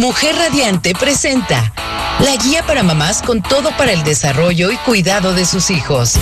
[0.00, 1.74] Mujer Radiante presenta
[2.20, 6.14] la guía para mamás con todo para el desarrollo y cuidado de sus hijos.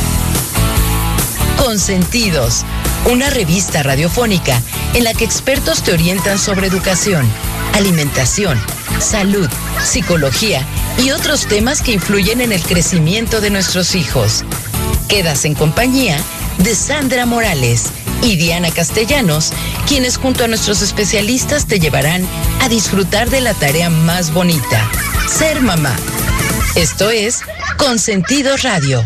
[1.58, 2.64] Consentidos,
[3.08, 4.60] una revista radiofónica
[4.94, 7.24] en la que expertos te orientan sobre educación,
[7.72, 8.60] alimentación,
[8.98, 9.48] salud,
[9.84, 10.66] psicología
[11.00, 14.44] y otros temas que influyen en el crecimiento de nuestros hijos.
[15.06, 16.18] Quedas en compañía
[16.58, 17.92] de Sandra Morales
[18.22, 19.52] y Diana Castellanos,
[19.86, 22.26] quienes junto a nuestros especialistas te llevarán
[22.60, 24.90] a disfrutar de la tarea más bonita,
[25.28, 25.96] ser mamá.
[26.74, 27.42] Esto es
[27.76, 29.04] Consentido Radio.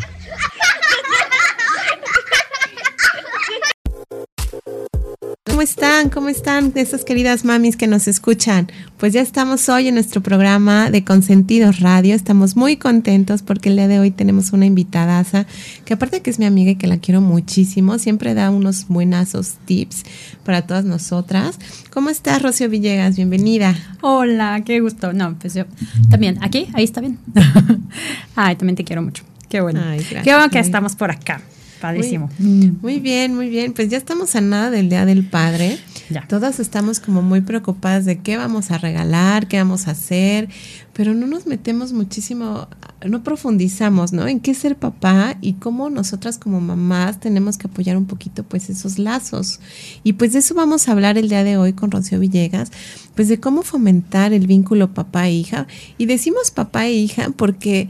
[5.62, 6.10] Están?
[6.10, 8.70] ¿Cómo están esas queridas mamis que nos escuchan?
[8.98, 12.16] Pues ya estamos hoy en nuestro programa de Consentidos Radio.
[12.16, 15.46] Estamos muy contentos porque el día de hoy tenemos una invitadaza
[15.84, 19.54] que aparte que es mi amiga y que la quiero muchísimo, siempre da unos buenazos
[19.64, 20.02] tips
[20.44, 21.58] para todas nosotras.
[21.90, 23.14] ¿Cómo estás, Rocío Villegas?
[23.14, 23.76] Bienvenida.
[24.00, 25.12] Hola, qué gusto.
[25.12, 25.64] No, pues yo
[26.10, 26.38] también.
[26.42, 26.66] ¿Aquí?
[26.72, 27.18] Ahí está bien.
[28.34, 29.22] Ay, también te quiero mucho.
[29.48, 29.80] Qué bueno.
[29.80, 31.40] Ay, gracias, qué bueno que estamos por acá.
[31.82, 32.30] Padrísimo.
[32.38, 33.72] Muy bien, muy bien.
[33.72, 35.80] Pues ya estamos a nada del Día del Padre.
[36.10, 36.24] Ya.
[36.28, 40.48] Todas estamos como muy preocupadas de qué vamos a regalar, qué vamos a hacer,
[40.92, 42.68] pero no nos metemos muchísimo,
[43.04, 44.28] no profundizamos, ¿no?
[44.28, 48.44] En qué es ser papá y cómo nosotras como mamás tenemos que apoyar un poquito
[48.44, 49.58] pues esos lazos.
[50.04, 52.70] Y pues de eso vamos a hablar el día de hoy con Rocío Villegas,
[53.16, 55.66] pues de cómo fomentar el vínculo papá e hija.
[55.98, 57.88] Y decimos papá e hija porque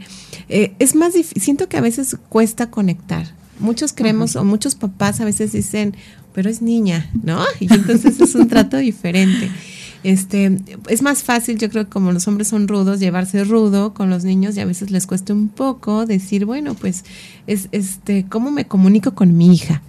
[0.49, 3.42] eh, es más difícil, siento que a veces cuesta conectar.
[3.59, 5.95] Muchos creemos o muchos papás a veces dicen,
[6.33, 7.43] pero es niña, ¿no?
[7.59, 9.49] Y entonces es un trato diferente.
[10.03, 10.57] Este,
[10.89, 14.25] es más fácil, yo creo que como los hombres son rudos, llevarse rudo con los
[14.25, 17.05] niños y a veces les cuesta un poco decir, bueno, pues,
[17.47, 19.81] es, este, ¿cómo me comunico con mi hija?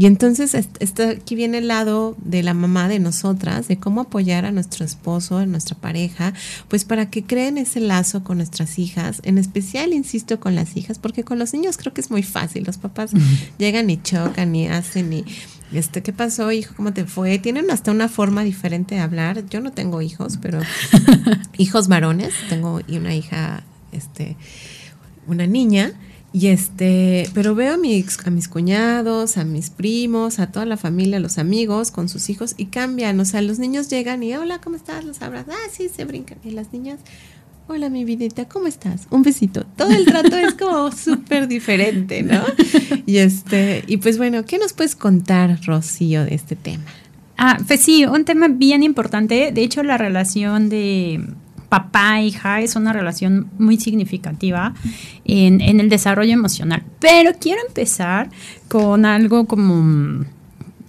[0.00, 4.02] Y entonces est- está, aquí viene el lado de la mamá de nosotras, de cómo
[4.02, 6.34] apoyar a nuestro esposo, a nuestra pareja,
[6.68, 11.00] pues para que creen ese lazo con nuestras hijas, en especial, insisto, con las hijas,
[11.00, 13.10] porque con los niños creo que es muy fácil, los papás
[13.58, 15.24] llegan y chocan y hacen y,
[15.72, 16.74] este, ¿qué pasó, hijo?
[16.76, 17.38] ¿Cómo te fue?
[17.40, 19.46] Tienen hasta una forma diferente de hablar.
[19.50, 20.60] Yo no tengo hijos, pero
[21.58, 24.36] hijos varones, tengo y una hija, este,
[25.26, 25.92] una niña.
[26.38, 30.76] Y este, pero veo a mis, a mis cuñados, a mis primos, a toda la
[30.76, 33.18] familia, a los amigos con sus hijos y cambian.
[33.18, 35.04] O sea, los niños llegan y hola, ¿cómo estás?
[35.04, 35.54] Los abrazan.
[35.54, 36.38] Ah, sí, se brincan.
[36.44, 37.00] Y las niñas,
[37.66, 39.08] hola, mi vidita, ¿cómo estás?
[39.10, 39.66] Un besito.
[39.76, 42.44] Todo el trato es como súper diferente, ¿no?
[43.04, 46.84] Y este, y pues bueno, ¿qué nos puedes contar, Rocío, de este tema?
[47.36, 49.50] Ah, pues sí, un tema bien importante.
[49.50, 51.20] De hecho, la relación de
[51.68, 54.74] papá-hija es una relación muy significativa
[55.24, 56.82] en, el desarrollo emocional.
[56.98, 58.30] Pero quiero empezar
[58.68, 60.24] con algo como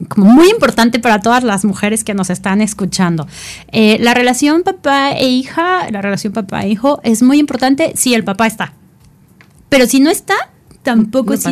[0.08, 3.28] como muy importante para todas las mujeres que nos están escuchando.
[3.74, 8.14] Eh, la relación papá e hija, la relación papá e hijo es muy importante si
[8.14, 8.72] el papá está.
[9.68, 10.36] Pero si no está,
[10.84, 11.46] tampoco No es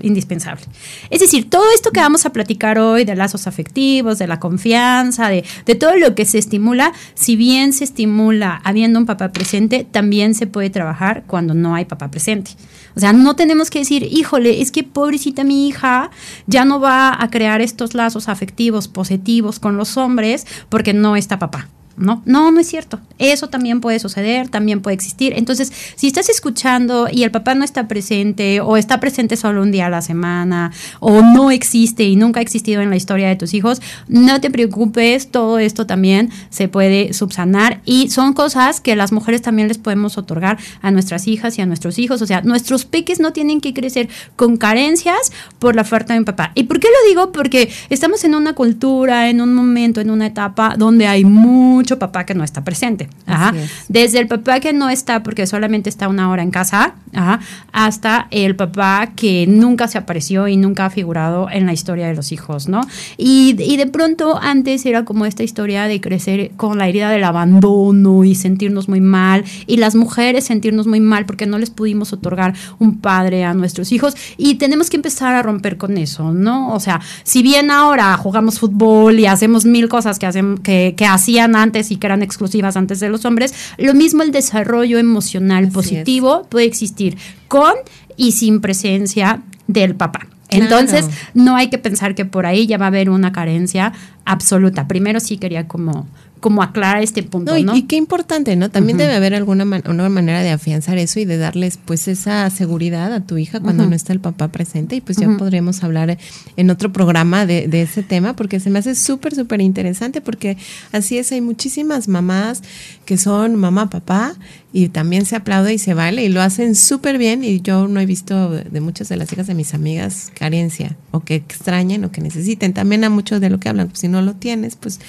[0.00, 0.64] indispensable.
[1.10, 5.28] Es decir, todo esto que vamos a platicar hoy de lazos afectivos, de la confianza,
[5.28, 9.86] de, de todo lo que se estimula, si bien se estimula habiendo un papá presente,
[9.90, 12.52] también se puede trabajar cuando no hay papá presente.
[12.96, 16.10] O sea, no tenemos que decir, híjole, es que pobrecita mi hija
[16.46, 21.38] ya no va a crear estos lazos afectivos positivos con los hombres porque no está
[21.38, 21.68] papá.
[21.98, 23.00] No, no, no es cierto.
[23.18, 25.32] Eso también puede suceder, también puede existir.
[25.36, 29.72] Entonces, si estás escuchando y el papá no está presente o está presente solo un
[29.72, 33.36] día a la semana o no existe y nunca ha existido en la historia de
[33.36, 38.96] tus hijos, no te preocupes, todo esto también se puede subsanar y son cosas que
[38.96, 42.22] las mujeres también les podemos otorgar a nuestras hijas y a nuestros hijos.
[42.22, 46.24] O sea, nuestros peques no tienen que crecer con carencias por la falta de un
[46.24, 46.52] papá.
[46.54, 47.32] ¿Y por qué lo digo?
[47.32, 52.26] Porque estamos en una cultura, en un momento, en una etapa donde hay mucho papá
[52.26, 53.08] que no está presente.
[53.26, 53.50] Ajá.
[53.50, 53.70] Así es.
[53.88, 57.40] Desde el papá que no está porque solamente está una hora en casa, ajá,
[57.72, 62.14] hasta el papá que nunca se apareció y nunca ha figurado en la historia de
[62.14, 62.80] los hijos, ¿no?
[63.16, 67.24] Y, y de pronto antes era como esta historia de crecer con la herida del
[67.24, 72.12] abandono y sentirnos muy mal, y las mujeres sentirnos muy mal porque no les pudimos
[72.12, 76.72] otorgar un padre a nuestros hijos, y tenemos que empezar a romper con eso, ¿no?
[76.72, 81.06] O sea, si bien ahora jugamos fútbol y hacemos mil cosas que, hacen, que, que
[81.06, 85.64] hacían antes y que eran exclusivas antes de los hombres, lo mismo el desarrollo emocional
[85.64, 87.16] Así positivo puede existir
[87.48, 87.74] con
[88.16, 90.26] y sin presencia del papá.
[90.48, 90.64] Claro.
[90.64, 93.92] Entonces, no hay que pensar que por ahí ya va a haber una carencia
[94.24, 94.88] absoluta.
[94.88, 96.08] Primero sí quería como
[96.40, 97.74] como aclarar este punto, No, y, ¿no?
[97.76, 98.70] y qué importante, ¿no?
[98.70, 102.48] También debe haber alguna man- una manera de afianzar eso y de darles pues esa
[102.50, 105.38] seguridad a tu hija cuando no está el papá presente y pues ya Ujú.
[105.38, 106.18] podremos hablar
[106.56, 110.56] en otro programa de, de ese tema porque se me hace súper, súper interesante porque
[110.92, 112.62] así es, hay muchísimas mamás
[113.04, 114.34] que son mamá, papá
[114.72, 118.00] y también se aplaude y se vale y lo hacen súper bien y yo no
[118.00, 122.12] he visto de muchas de las hijas de mis amigas carencia o que extrañen o
[122.12, 122.74] que necesiten.
[122.74, 125.00] También a muchos de lo que hablan, pues si no lo tienes, pues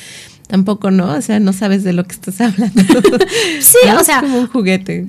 [0.49, 2.81] tampoco no, o sea, no sabes de lo que estás hablando.
[3.61, 4.01] Sí, ¿No?
[4.01, 5.05] o sea, Es como un juguete.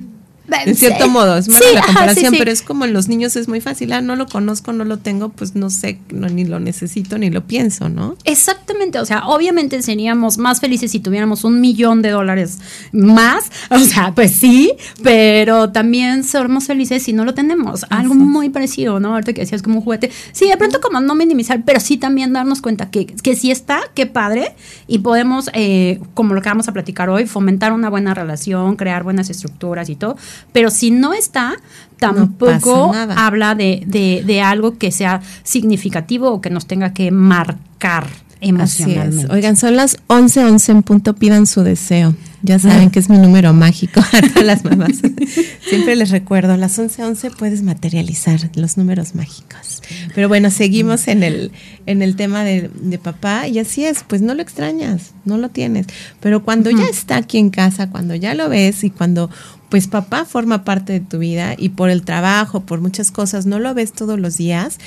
[0.65, 1.09] En cierto sí.
[1.09, 2.39] modo, es mala Sí, la ajá, sí, comparación, sí.
[2.39, 3.91] pero es como en los niños es muy fácil.
[3.93, 7.29] Ah, no lo conozco, no lo tengo, pues no sé, no, ni lo necesito, ni
[7.29, 8.15] lo pienso, ¿no?
[8.23, 12.59] Exactamente, o sea, obviamente seríamos más felices si tuviéramos un millón de dólares
[12.91, 17.85] más, o sea, pues sí, pero también somos felices si no lo tenemos.
[17.89, 19.13] Algo muy parecido, ¿no?
[19.13, 20.11] Ahorita que decías como un juguete.
[20.31, 23.81] Sí, de pronto como no minimizar, pero sí también darnos cuenta que, que si está,
[23.93, 24.55] qué padre,
[24.87, 29.03] y podemos, eh, como lo que vamos a platicar hoy, fomentar una buena relación, crear
[29.03, 30.17] buenas estructuras y todo,
[30.51, 31.55] pero si no está,
[31.97, 38.07] tampoco habla de, de, de algo que sea significativo o que nos tenga que marcar
[38.41, 39.25] Así emocionalmente.
[39.25, 39.29] es.
[39.29, 42.15] Oigan, son las 11, 11 en punto, pidan su deseo.
[42.41, 44.93] Ya saben que es mi número mágico a todas las mamás.
[45.69, 49.83] Siempre les recuerdo, las 11, 11 puedes materializar los números mágicos.
[50.15, 51.51] Pero bueno, seguimos en el,
[51.85, 55.49] en el tema de, de papá y así es, pues no lo extrañas, no lo
[55.49, 55.85] tienes.
[56.19, 59.29] Pero cuando ya está aquí en casa, cuando ya lo ves y cuando
[59.71, 63.57] pues papá forma parte de tu vida y por el trabajo, por muchas cosas, no
[63.57, 64.77] lo ves todos los días,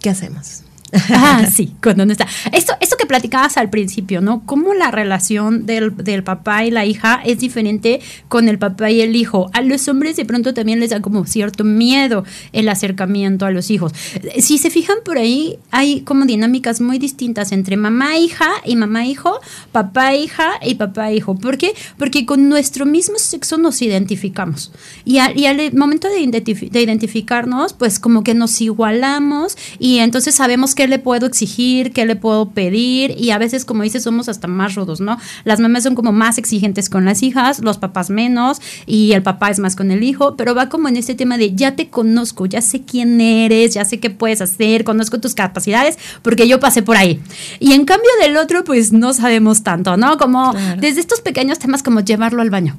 [0.00, 0.65] ¿qué hacemos?
[1.10, 2.26] Ah, sí, cuando no está.
[2.52, 4.42] Esto, esto que platicabas al principio, ¿no?
[4.46, 9.00] Cómo la relación del, del papá y la hija es diferente con el papá y
[9.00, 9.50] el hijo.
[9.52, 13.70] A los hombres de pronto también les da como cierto miedo el acercamiento a los
[13.70, 13.92] hijos.
[14.38, 19.04] Si se fijan por ahí, hay como dinámicas muy distintas entre mamá hija y mamá
[19.06, 19.40] hijo,
[19.72, 21.34] papá hija y papá hijo.
[21.36, 21.72] ¿Por qué?
[21.98, 24.72] Porque con nuestro mismo sexo nos identificamos.
[25.04, 29.98] Y, a- y al momento de, identifi- de identificarnos, pues como que nos igualamos y
[29.98, 34.04] entonces sabemos qué le puedo exigir, qué le puedo pedir y a veces, como dices,
[34.04, 35.18] somos hasta más rudos, ¿no?
[35.42, 39.50] Las mamás son como más exigentes con las hijas, los papás menos y el papá
[39.50, 42.46] es más con el hijo, pero va como en este tema de ya te conozco,
[42.46, 46.82] ya sé quién eres, ya sé qué puedes hacer, conozco tus capacidades porque yo pasé
[46.82, 47.20] por ahí.
[47.58, 50.18] Y en cambio del otro, pues no sabemos tanto, ¿no?
[50.18, 50.80] Como Claro.
[50.80, 52.76] desde estos pequeños temas como llevarlo al baño.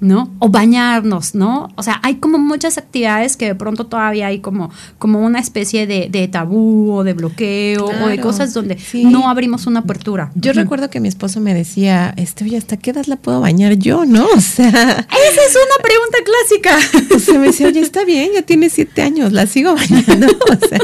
[0.00, 0.32] ¿No?
[0.38, 1.68] O bañarnos, ¿no?
[1.76, 5.86] O sea, hay como muchas actividades que de pronto todavía hay como, como una especie
[5.86, 9.04] de, de tabú o de bloqueo o de cosas donde sí.
[9.04, 10.32] no abrimos una apertura.
[10.34, 13.74] Yo recuerdo que mi esposo me decía, este, oye, ¿hasta qué edad la puedo bañar
[13.74, 14.26] yo, no?
[14.40, 17.14] O sea, Esa es una pregunta clásica.
[17.14, 20.26] o sea, me decía, oye, está bien, ya tiene siete años, la sigo bañando.
[20.28, 20.78] O sea,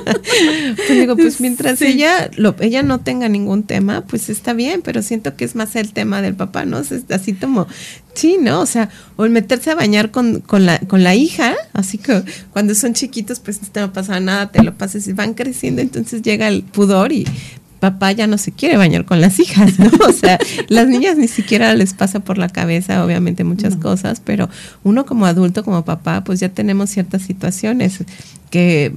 [0.77, 5.03] pues digo, pues mientras ella, lo, ella no tenga ningún tema, pues está bien, pero
[5.03, 6.79] siento que es más el tema del papá, ¿no?
[6.79, 7.67] O sea, así como,
[8.15, 8.61] sí, ¿no?
[8.61, 12.23] O sea, o el meterse a bañar con, con, la, con la hija, así que
[12.53, 16.49] cuando son chiquitos, pues no pasa nada, te lo pasas y van creciendo, entonces llega
[16.49, 17.27] el pudor y
[17.81, 19.91] papá ya no se quiere bañar con las hijas, ¿no?
[20.09, 20.39] O sea,
[20.69, 24.49] las niñas ni siquiera les pasa por la cabeza, obviamente, muchas cosas, pero
[24.83, 27.99] uno como adulto, como papá, pues ya tenemos ciertas situaciones
[28.51, 28.93] que...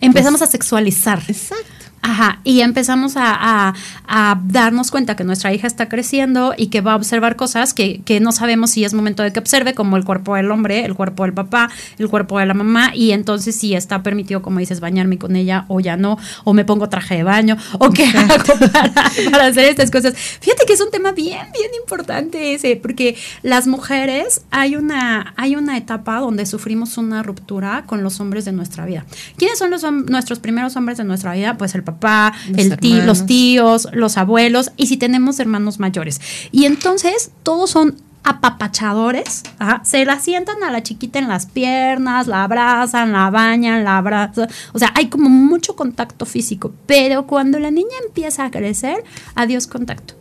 [0.00, 1.22] Empezamos a sexualizar.
[1.28, 1.79] Exacto.
[2.02, 3.34] Ajá, y empezamos a,
[3.68, 3.74] a-
[4.08, 8.00] a darnos cuenta que nuestra hija está creciendo y que va a observar cosas que,
[8.04, 10.94] que no sabemos si es momento de que observe, como el cuerpo del hombre, el
[10.94, 14.80] cuerpo del papá, el cuerpo de la mamá, y entonces si está permitido, como dices,
[14.80, 18.44] bañarme con ella o ya no, o me pongo traje de baño, o qué hago
[18.72, 18.92] para,
[19.30, 20.14] para hacer estas cosas.
[20.16, 25.54] Fíjate que es un tema bien, bien importante ese, porque las mujeres hay una, hay
[25.54, 29.04] una etapa donde sufrimos una ruptura con los hombres de nuestra vida.
[29.36, 31.58] ¿Quiénes son los, nuestros primeros hombres de nuestra vida?
[31.58, 36.20] Pues el papá, Los el los tíos, los abuelos, y si tenemos hermanos mayores.
[36.52, 42.26] Y entonces todos son apapachadores, ajá, se la sientan a la chiquita en las piernas,
[42.26, 47.58] la abrazan, la bañan, la abrazan, o sea, hay como mucho contacto físico, pero cuando
[47.58, 49.04] la niña empieza a crecer,
[49.34, 50.14] adiós contacto.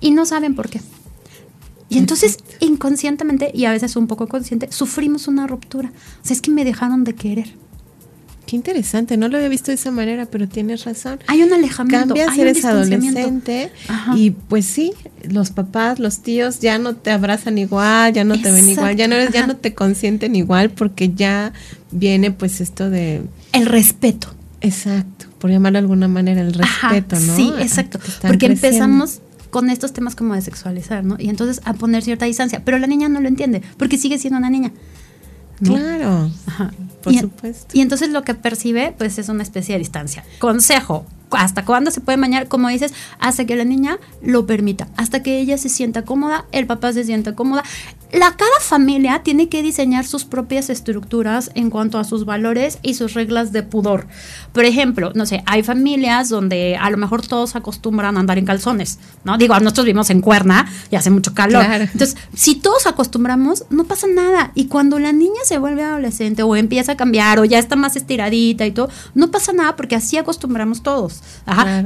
[0.00, 0.80] Y no saben por qué.
[1.88, 5.92] Y entonces, inconscientemente, y a veces un poco consciente, sufrimos una ruptura.
[6.22, 7.54] O sea, es que me dejaron de querer.
[8.52, 11.18] Qué interesante, no lo había visto de esa manera, pero tienes razón.
[11.26, 12.08] Hay un alejamiento.
[12.08, 14.14] Cambias, hay eres adolescente Ajá.
[14.14, 14.92] y pues sí,
[15.26, 19.08] los papás, los tíos ya no te abrazan igual, ya no te ven igual, ya
[19.08, 21.54] no eres, ya no te consienten igual porque ya
[21.92, 23.22] viene pues esto de
[23.54, 24.34] El respeto.
[24.60, 27.34] exacto, por llamarlo de alguna manera el Ajá, respeto, ¿no?
[27.34, 28.00] Sí, exacto.
[28.20, 28.66] Porque creciendo.
[28.66, 31.16] empezamos con estos temas como de sexualizar, ¿no?
[31.18, 32.60] Y entonces a poner cierta distancia.
[32.66, 34.72] Pero la niña no lo entiende, porque sigue siendo una niña.
[35.62, 35.74] ¿No?
[35.76, 36.30] Claro.
[36.46, 36.72] Ajá.
[37.02, 37.76] Por y, supuesto.
[37.76, 40.24] Y entonces lo que percibe, pues es una especie de distancia.
[40.38, 45.22] Consejo, hasta cuándo se puede bañar, como dices, hasta que la niña lo permita, hasta
[45.22, 47.64] que ella se sienta cómoda, el papá se sienta cómoda.
[48.12, 52.92] La cada familia tiene que diseñar sus propias estructuras en cuanto a sus valores y
[52.92, 54.06] sus reglas de pudor.
[54.52, 58.44] Por ejemplo, no sé, hay familias donde a lo mejor todos acostumbran a andar en
[58.44, 59.38] calzones, ¿no?
[59.38, 61.64] Digo, nosotros vivimos en Cuerna y hace mucho calor.
[61.64, 64.52] Entonces, si todos acostumbramos, no pasa nada.
[64.54, 67.96] Y cuando la niña se vuelve adolescente o empieza a cambiar o ya está más
[67.96, 71.22] estiradita y todo, no pasa nada porque así acostumbramos todos.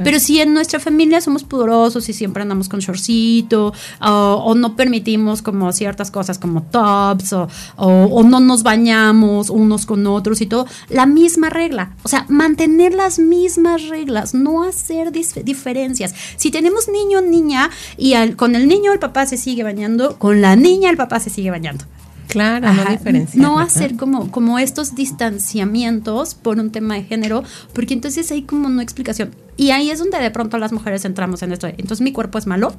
[0.03, 5.41] Pero si en nuestra familia somos pudorosos y siempre andamos con shortcito o no permitimos
[5.41, 7.47] como ciertas cosas como tops o,
[7.77, 11.91] o, no nos bañamos unos con otros y todo, la misma regla.
[12.03, 16.13] O sea, mantener las mismas reglas, no hacer diferencias.
[16.35, 20.41] Si tenemos niño o niña y con el niño el papá se sigue bañando, con
[20.41, 21.85] la niña el papá se sigue bañando.
[22.27, 23.41] Claro, no diferenciar.
[23.41, 27.43] No hacer como, como estos distanciamientos por un tema de género,
[27.73, 29.33] porque entonces hay como no explicación.
[29.55, 31.67] Y ahí es donde de pronto las mujeres entramos en esto.
[31.67, 32.73] Entonces mi cuerpo es malo.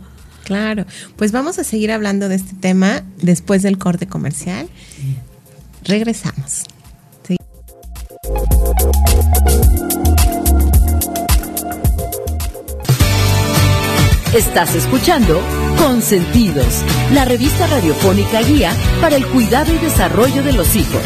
[0.44, 4.68] Claro, pues vamos a seguir hablando de este tema después del corte comercial.
[5.84, 6.64] Regresamos.
[14.34, 15.40] Estás escuchando
[15.78, 21.02] Consentidos, la revista radiofónica guía para el cuidado y desarrollo de los hijos.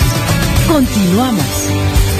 [0.66, 2.11] Continuamos.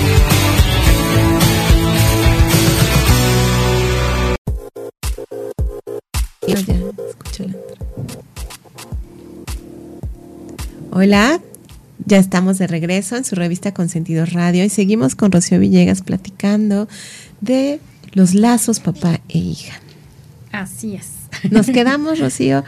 [10.91, 11.41] Hola,
[12.05, 16.89] ya estamos de regreso en su revista Consentidos Radio y seguimos con Rocío Villegas platicando
[17.41, 17.79] de
[18.13, 19.75] los lazos papá e hija.
[20.51, 21.11] Así es.
[21.51, 22.65] Nos quedamos, Rocío.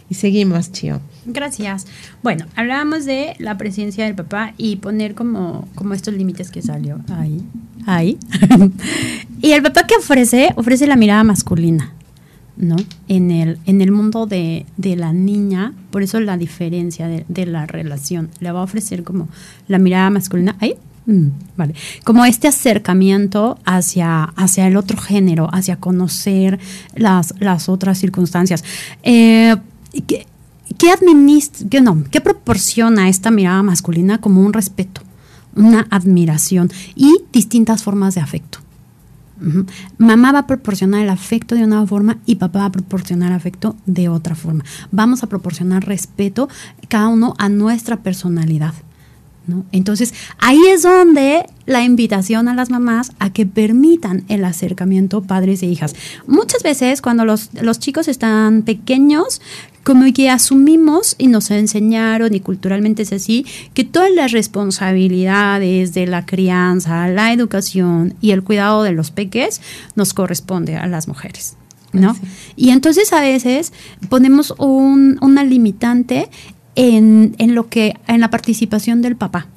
[0.09, 1.01] Y seguimos, Chio.
[1.25, 1.85] Gracias.
[2.23, 7.01] Bueno, hablábamos de la presencia del papá y poner como, como estos límites que salió
[7.09, 7.43] ahí.
[7.85, 8.17] Ahí.
[9.41, 11.93] y el papá que ofrece, ofrece la mirada masculina,
[12.57, 12.75] ¿no?
[13.07, 18.29] En el, en el mundo de, la niña, por eso la diferencia de, la relación.
[18.39, 19.29] Le va a ofrecer como
[19.67, 20.55] la mirada masculina.
[20.59, 20.75] Ahí.
[21.05, 21.73] Mm, vale.
[22.03, 26.59] Como este acercamiento hacia, hacia el otro género, hacia conocer
[26.95, 28.63] las, las otras circunstancias.
[29.03, 29.55] Eh,
[30.05, 30.27] ¿Qué,
[30.77, 35.01] qué, administra, qué, no, ¿Qué proporciona esta mirada masculina como un respeto,
[35.55, 38.59] una admiración y distintas formas de afecto?
[39.97, 43.75] Mamá va a proporcionar el afecto de una forma y papá va a proporcionar afecto
[43.85, 44.63] de otra forma.
[44.91, 46.49] Vamos a proporcionar respeto
[46.87, 48.73] cada uno a nuestra personalidad.
[49.71, 55.63] Entonces, ahí es donde la invitación a las mamás a que permitan el acercamiento padres
[55.63, 55.95] e hijas.
[56.25, 59.41] Muchas veces cuando los, los chicos están pequeños,
[59.83, 66.07] como que asumimos y nos enseñaron y culturalmente es así, que todas las responsabilidades de
[66.07, 69.61] la crianza, la educación y el cuidado de los peques
[69.95, 71.55] nos corresponde a las mujeres.
[71.93, 72.15] ¿no?
[72.55, 73.71] Y entonces a veces
[74.09, 76.29] ponemos un, una limitante
[76.77, 79.47] en, en, lo que, en la participación del papá.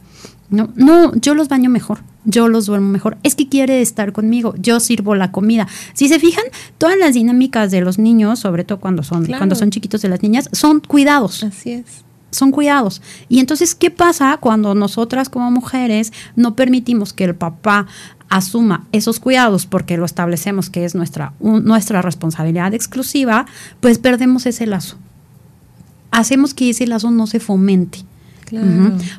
[0.49, 3.19] No, no, yo los baño mejor, yo los duermo mejor.
[3.23, 5.69] Es que quiere estar conmigo, yo sirvo la comida.
[5.93, 6.45] Si se fijan,
[6.79, 10.23] todas las dinámicas de los niños, sobre todo cuando son, cuando son chiquitos de las
[10.23, 11.45] niñas, son cuidados.
[11.45, 12.05] Así es.
[12.33, 13.03] Son cuidados.
[13.29, 17.87] Y entonces, ¿qué pasa cuando nosotras como mujeres no permitimos que el papá
[18.29, 23.47] asuma esos cuidados porque lo establecemos que es nuestra, nuestra responsabilidad exclusiva,
[23.81, 24.97] pues perdemos ese lazo
[26.11, 28.05] hacemos que ese lazo no se fomente.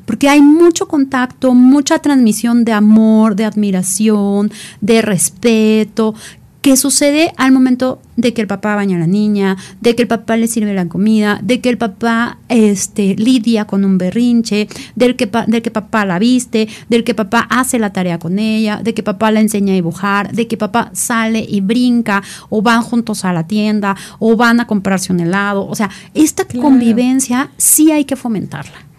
[0.06, 6.16] Porque hay mucho contacto, mucha transmisión de amor, de admiración, de respeto,
[6.62, 10.08] que sucede al momento de que el papá baña a la niña, de que el
[10.08, 15.16] papá le sirve la comida, de que el papá este, lidia con un berrinche, del
[15.16, 18.94] que, del que papá la viste, del que papá hace la tarea con ella, de
[18.94, 23.26] que papá la enseña a dibujar, de que papá sale y brinca, o van juntos
[23.26, 25.66] a la tienda, o van a comprarse un helado.
[25.66, 28.91] O sea, esta convivencia sí hay que fomentarla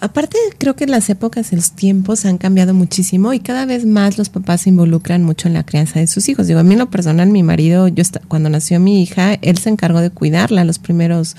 [0.00, 4.28] aparte creo que las épocas, los tiempos han cambiado muchísimo y cada vez más los
[4.28, 6.46] papás se involucran mucho en la crianza de sus hijos.
[6.46, 9.70] Digo, a mí en lo personal, mi marido, yo cuando nació mi hija, él se
[9.70, 11.36] encargó de cuidarla los primeros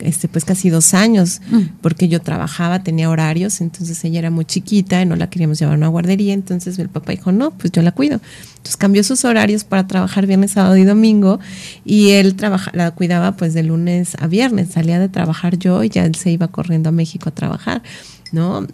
[0.00, 1.78] este, pues casi dos años, mm.
[1.80, 5.74] porque yo trabajaba, tenía horarios, entonces ella era muy chiquita y no la queríamos llevar
[5.74, 8.20] a una guardería, entonces el papá dijo, no, pues yo la cuido.
[8.48, 11.40] Entonces cambió sus horarios para trabajar viernes, sábado y domingo
[11.84, 15.88] y él trabaja, la cuidaba pues de lunes a viernes, salía de trabajar yo y
[15.88, 17.82] ya él se iba corriendo a México a trabajar,
[18.32, 18.66] ¿no?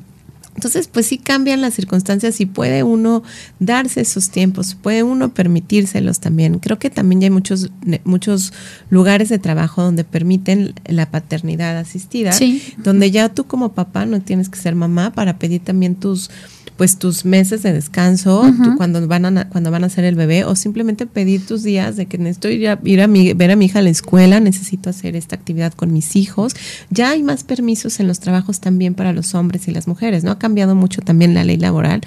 [0.55, 3.23] Entonces, pues sí cambian las circunstancias y puede uno
[3.59, 6.59] darse esos tiempos, puede uno permitírselos también.
[6.59, 7.71] Creo que también ya hay muchos,
[8.05, 8.53] muchos
[8.91, 12.33] lugares de trabajo donde permiten la paternidad asistida,
[12.79, 16.31] donde ya tú como papá no tienes que ser mamá para pedir también tus
[16.77, 18.45] pues tus meses de descanso
[18.77, 22.07] cuando van a cuando van a hacer el bebé o simplemente pedir tus días de
[22.07, 24.91] que necesito ir a, ir a mi, ver a mi hija a la escuela, necesito
[24.91, 26.55] hacer esta actividad con mis hijos.
[26.91, 30.31] Ya hay más permisos en los trabajos también para los hombres y las mujeres, ¿no?
[30.31, 32.01] Ha cambiado mucho también la ley laboral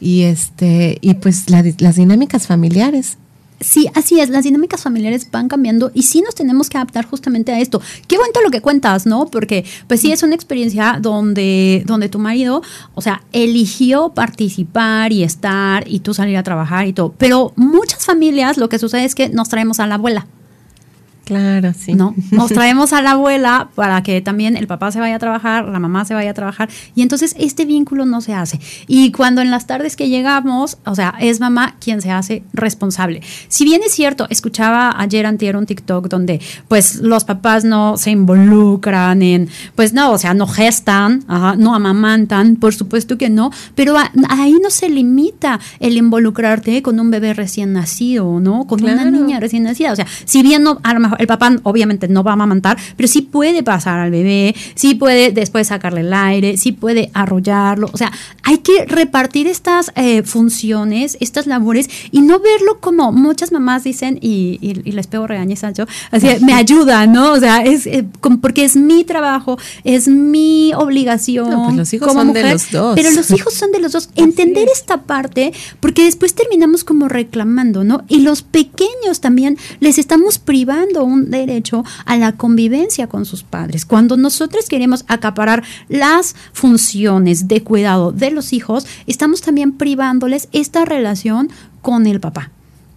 [0.00, 3.18] y este y pues las dinámicas familiares
[3.66, 7.52] Sí, así es, las dinámicas familiares van cambiando y sí nos tenemos que adaptar justamente
[7.52, 7.80] a esto.
[8.06, 9.26] Qué bonito lo que cuentas, ¿no?
[9.26, 12.62] Porque pues sí es una experiencia donde, donde tu marido,
[12.94, 17.14] o sea, eligió participar y estar y tú salir a trabajar y todo.
[17.18, 20.26] Pero muchas familias lo que sucede es que nos traemos a la abuela.
[21.32, 21.94] Claro, sí.
[21.94, 22.14] ¿No?
[22.30, 25.78] Nos traemos a la abuela para que también el papá se vaya a trabajar, la
[25.78, 28.60] mamá se vaya a trabajar, y entonces este vínculo no se hace.
[28.86, 33.22] Y cuando en las tardes que llegamos, o sea, es mamá quien se hace responsable.
[33.48, 38.10] Si bien es cierto, escuchaba ayer antier un TikTok donde pues los papás no se
[38.10, 43.96] involucran en, pues no, o sea, no gestan, no amamantan, por supuesto que no, pero
[44.28, 48.66] ahí no se limita el involucrarte con un bebé recién nacido, ¿no?
[48.66, 49.92] Con una niña recién nacida.
[49.92, 52.76] O sea, si bien no, a lo mejor el papá obviamente no va a amamantar,
[52.96, 57.88] pero sí puede pasar al bebé, sí puede después sacarle el aire, sí puede arrollarlo.
[57.92, 58.12] O sea,
[58.42, 64.18] hay que repartir estas eh, funciones, estas labores y no verlo como muchas mamás dicen,
[64.20, 67.32] y, les pego regañes yo, así, me ayuda, ¿no?
[67.32, 68.04] O sea, es eh,
[68.40, 71.50] porque es mi trabajo, es mi obligación.
[71.50, 72.94] No, pues los hijos son de los dos.
[72.96, 74.10] Pero los hijos son de los dos.
[74.16, 78.02] Entender esta parte, porque después terminamos como reclamando, ¿no?
[78.08, 83.84] Y los pequeños también les estamos privando un derecho a la convivencia con sus padres.
[83.84, 90.84] Cuando nosotros queremos acaparar las funciones de cuidado de los hijos, estamos también privándoles esta
[90.84, 92.50] relación con el papá.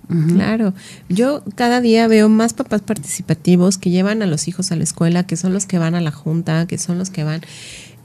[0.07, 0.74] Claro,
[1.09, 5.25] yo cada día veo más papás participativos que llevan a los hijos a la escuela,
[5.25, 7.41] que son los que van a la junta, que son los que van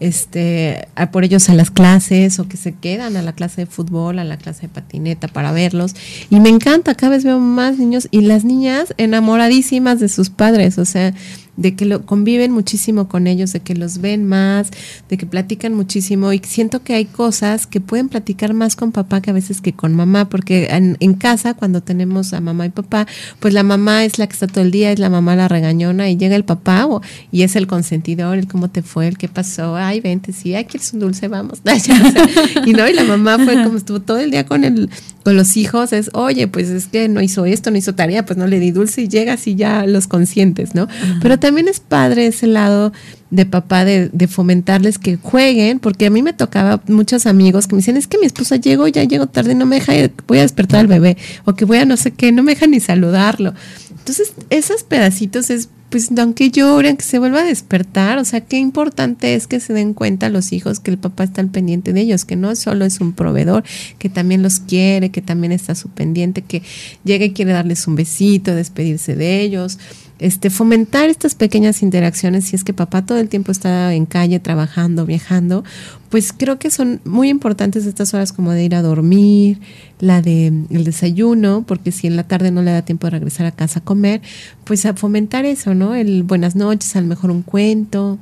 [0.00, 4.18] este, por ellos a las clases o que se quedan a la clase de fútbol,
[4.18, 5.94] a la clase de patineta para verlos.
[6.30, 10.78] Y me encanta, cada vez veo más niños y las niñas enamoradísimas de sus padres,
[10.78, 11.14] o sea,
[11.60, 14.70] de que lo conviven muchísimo con ellos, de que los ven más,
[15.10, 19.20] de que platican muchísimo y siento que hay cosas que pueden platicar más con papá
[19.20, 23.06] que a veces que con mamá, porque en, casa cuando tenemos a mamá y papá,
[23.40, 26.08] pues la mamá es la que está todo el día, es la mamá la regañona
[26.08, 26.88] y llega el papá
[27.30, 30.64] y es el consentidor, el cómo te fue, el qué pasó, ay, vente, sí, ay,
[30.64, 31.60] quieres un dulce, vamos.
[32.66, 34.88] y no, y la mamá fue como estuvo todo el día con el
[35.24, 38.38] con los hijos es, oye, pues es que no hizo esto, no hizo tarea, pues
[38.38, 40.88] no le di dulce y llegas y ya los consientes, ¿no?
[41.20, 42.92] Pero también es padre ese lado
[43.30, 47.80] de papá de, fomentarles que jueguen, porque a mí me tocaba muchos amigos que me
[47.80, 49.92] decían, es que mi esposa llegó, ya llego tarde, no me deja,
[50.26, 52.66] voy a despertar al bebé, o que voy a no sé qué, no me deja
[52.66, 53.54] ni saludarlo.
[53.90, 58.58] Entonces, esos pedacitos es pues aunque lloren, que se vuelva a despertar, o sea, qué
[58.58, 62.00] importante es que se den cuenta los hijos que el papá está al pendiente de
[62.00, 63.64] ellos, que no solo es un proveedor,
[63.98, 66.62] que también los quiere, que también está su pendiente, que
[67.04, 69.78] llegue y quiere darles un besito, despedirse de ellos
[70.20, 74.38] este, fomentar estas pequeñas interacciones, si es que papá todo el tiempo está en calle
[74.38, 75.64] trabajando, viajando,
[76.10, 79.60] pues creo que son muy importantes estas horas como de ir a dormir,
[79.98, 83.46] la de el desayuno, porque si en la tarde no le da tiempo de regresar
[83.46, 84.20] a casa a comer,
[84.64, 85.94] pues a fomentar eso, ¿no?
[85.94, 88.18] El buenas noches, a lo mejor un cuento.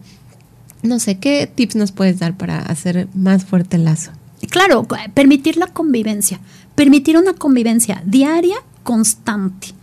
[0.82, 4.12] No sé, ¿qué tips nos puedes dar para hacer más fuerte el lazo?
[4.50, 6.40] Claro, permitir la convivencia,
[6.76, 9.77] permitir una convivencia diaria constante.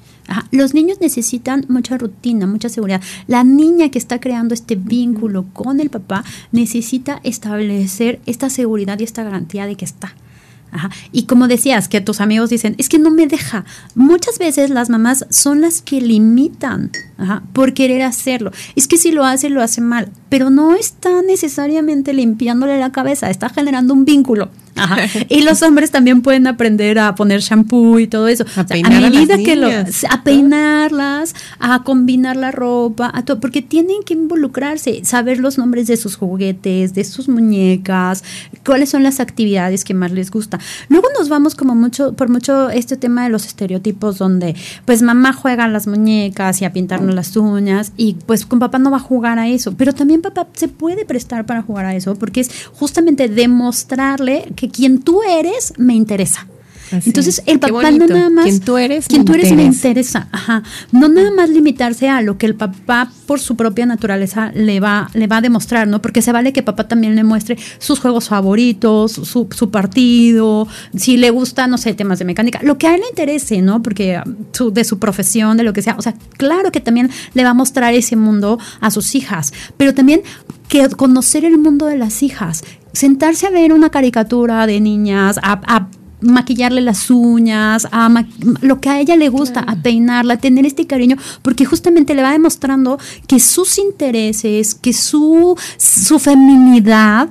[0.51, 3.01] Los niños necesitan mucha rutina, mucha seguridad.
[3.27, 9.03] La niña que está creando este vínculo con el papá necesita establecer esta seguridad y
[9.03, 10.15] esta garantía de que está.
[11.11, 13.65] Y como decías, que tus amigos dicen, es que no me deja.
[13.95, 16.91] Muchas veces las mamás son las que limitan
[17.53, 18.51] por querer hacerlo.
[18.75, 23.29] Es que si lo hace, lo hace mal, pero no está necesariamente limpiándole la cabeza,
[23.29, 24.49] está generando un vínculo.
[25.29, 28.45] Y los hombres también pueden aprender a poner shampoo y todo eso.
[28.55, 34.13] A, medida que lo, a peinarlas, a combinar la ropa, a todo, porque tienen que
[34.13, 38.23] involucrarse, saber los nombres de sus juguetes, de sus muñecas,
[38.65, 40.59] cuáles son las actividades que más les gusta.
[40.89, 45.33] Luego nos vamos como mucho por mucho este tema de los estereotipos donde pues mamá
[45.33, 46.73] juega a las muñecas y a
[47.11, 50.47] las uñas y pues con papá no va a jugar a eso, pero también papá
[50.53, 55.73] se puede prestar para jugar a eso porque es justamente demostrarle que quien tú eres
[55.77, 56.47] me interesa.
[56.91, 58.45] Entonces, el papá no nada más.
[58.45, 60.27] Quien tú eres, quien tú eres me interesa.
[60.31, 60.63] Ajá.
[60.91, 65.09] No nada más limitarse a lo que el papá, por su propia naturaleza, le va,
[65.13, 66.01] le va a demostrar, ¿no?
[66.01, 71.17] Porque se vale que papá también le muestre sus juegos favoritos, su, su partido, si
[71.17, 73.81] le gusta, no sé, temas de mecánica, lo que a él le interese, ¿no?
[73.81, 75.95] Porque um, de su profesión, de lo que sea.
[75.97, 79.93] O sea, claro que también le va a mostrar ese mundo a sus hijas, pero
[79.93, 80.21] también
[80.67, 85.87] que conocer el mundo de las hijas, sentarse a ver una caricatura de niñas, a,
[86.25, 88.09] maquillarle las uñas, a
[88.61, 92.21] lo que a ella le gusta, a peinarla, a tener este cariño, porque justamente le
[92.21, 97.29] va demostrando que sus intereses, que su, su feminidad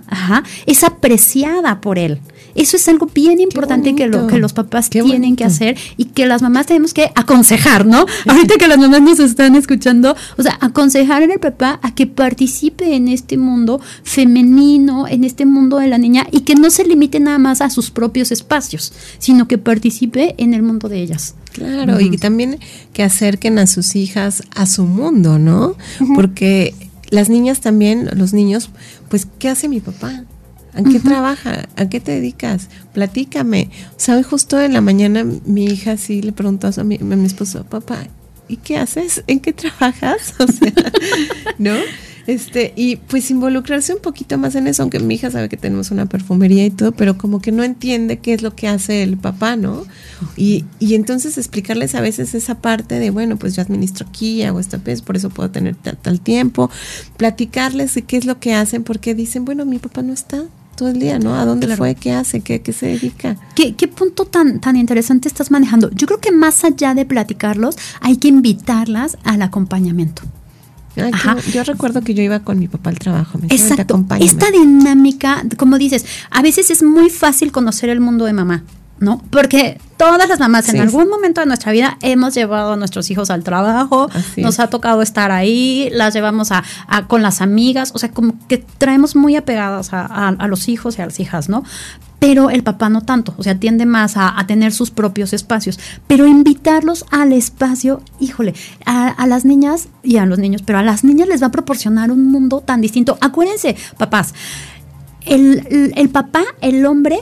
[0.67, 2.21] es apreciada por él.
[2.55, 6.27] Eso es algo bien importante que, lo, que los papás tienen que hacer y que
[6.27, 8.07] las mamás tenemos que aconsejar, ¿no?
[8.27, 12.95] Ahorita que las mamás nos están escuchando, o sea, aconsejar al papá a que participe
[12.95, 17.21] en este mundo femenino, en este mundo de la niña y que no se limite
[17.21, 21.35] nada más a sus propios espacios, sino que participe en el mundo de ellas.
[21.53, 22.59] Claro, y también
[22.93, 25.77] que acerquen a sus hijas a su mundo, ¿no?
[26.17, 26.75] Porque
[27.11, 28.71] las niñas también, los niños,
[29.09, 30.25] pues, ¿qué hace mi papá?
[30.75, 31.69] ¿A qué trabaja?
[31.77, 32.69] ¿A qué te dedicas?
[32.93, 33.71] Platícame.
[33.91, 37.27] O sea, justo en la mañana mi hija sí le preguntó a mi, a mi
[37.27, 38.07] esposo, papá,
[38.49, 39.23] ¿y qué haces?
[39.27, 40.35] ¿En qué trabajas?
[40.39, 40.73] O sea,
[41.59, 41.75] ¿no?
[42.27, 45.91] Este, y pues involucrarse un poquito más en eso, aunque mi hija sabe que tenemos
[45.91, 49.19] una perfumería y todo, pero como que no entiende qué es lo que hace el
[49.19, 49.85] papá, ¿no?
[50.37, 54.59] Y, y entonces explicarles a veces esa parte de, bueno, pues yo administro aquí, hago
[54.59, 56.71] esta vez, por eso puedo tener tal, tiempo,
[57.19, 60.89] platicarles de qué es lo que hacen, porque dicen, bueno, mi papá no está, todo
[60.91, 61.35] el día, ¿no?
[61.35, 61.95] ¿A dónde fue?
[61.95, 62.41] ¿Qué hace?
[62.41, 63.37] ¿Qué, qué se dedica?
[63.55, 65.91] ¿Qué, ¿Qué, punto tan, tan interesante estás manejando?
[65.91, 70.23] Yo creo que más allá de platicarlos, hay que invitarlas al acompañamiento.
[71.53, 73.39] yo, recuerdo que yo iba con mi papá al trabajo.
[73.39, 74.05] Me Exacto.
[74.21, 78.65] Esta dinámica, como dices, a veces es muy fácil conocer el mundo de mamá.
[79.01, 79.21] ¿No?
[79.31, 83.31] Porque todas las mamás en algún momento de nuestra vida hemos llevado a nuestros hijos
[83.31, 86.63] al trabajo, nos ha tocado estar ahí, las llevamos a,
[87.07, 91.07] con las amigas, o sea, como que traemos muy apegadas a, los hijos y a
[91.07, 91.65] las hijas, ¿no?
[92.19, 95.79] Pero el papá no tanto, o sea, tiende más a, tener sus propios espacios.
[96.07, 98.55] Pero invitarlos al espacio, híjole,
[98.87, 102.11] a, las niñas y a los niños, pero a las niñas les va a proporcionar
[102.11, 103.19] un mundo tan distinto.
[103.21, 104.33] Acuérdense, papás,
[105.27, 107.19] el, papá, el hombre,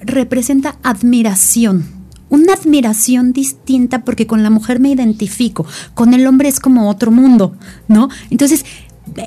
[0.00, 1.84] representa admiración.
[2.28, 7.10] Una admiración distinta porque con la mujer me identifico, con el hombre es como otro
[7.10, 7.56] mundo,
[7.88, 8.08] ¿no?
[8.30, 8.64] Entonces,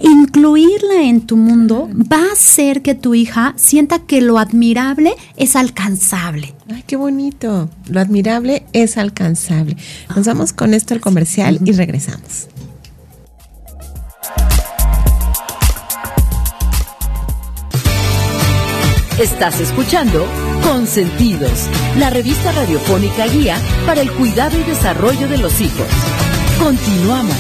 [0.02, 5.56] incluirla en tu mundo va a hacer que tu hija sienta que lo admirable es
[5.56, 6.54] alcanzable.
[6.70, 7.70] Ay, qué bonito.
[7.90, 9.76] Lo admirable es alcanzable.
[10.16, 12.48] Nos vamos con esto al comercial y regresamos.
[19.24, 20.28] Estás escuchando
[20.64, 25.88] Consentidos, la revista radiofónica guía para el cuidado y desarrollo de los hijos.
[26.62, 27.38] Continuamos.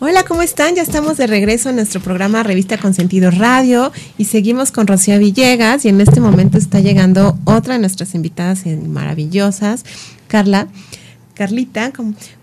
[0.00, 0.74] Hola, ¿cómo están?
[0.74, 5.86] Ya estamos de regreso en nuestro programa Revista Consentidos Radio y seguimos con Rocío Villegas
[5.86, 9.86] y en este momento está llegando otra de nuestras invitadas maravillosas,
[10.28, 10.68] Carla.
[11.42, 11.92] Carlita.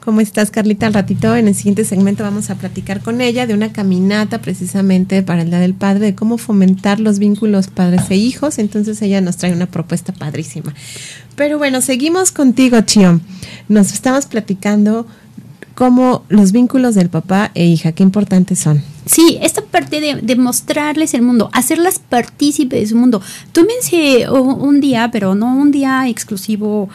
[0.02, 0.86] ¿Cómo, estás, Carlita?
[0.86, 5.24] Al ratito, en el siguiente segmento, vamos a platicar con ella de una caminata precisamente
[5.24, 8.60] para el Día del Padre, de cómo fomentar los vínculos padres e hijos.
[8.60, 10.74] Entonces, ella nos trae una propuesta padrísima.
[11.38, 13.22] Pero bueno, seguimos contigo, Chio.
[13.70, 15.08] Nos estamos platicando
[15.80, 18.84] cómo los vínculos del papá e hija, qué importantes son.
[19.06, 23.22] Sí, esta parte de, mostrarles el mundo, hacerlas partícipes de su mundo.
[23.54, 26.90] Tómense un día, pero no un día exclusivo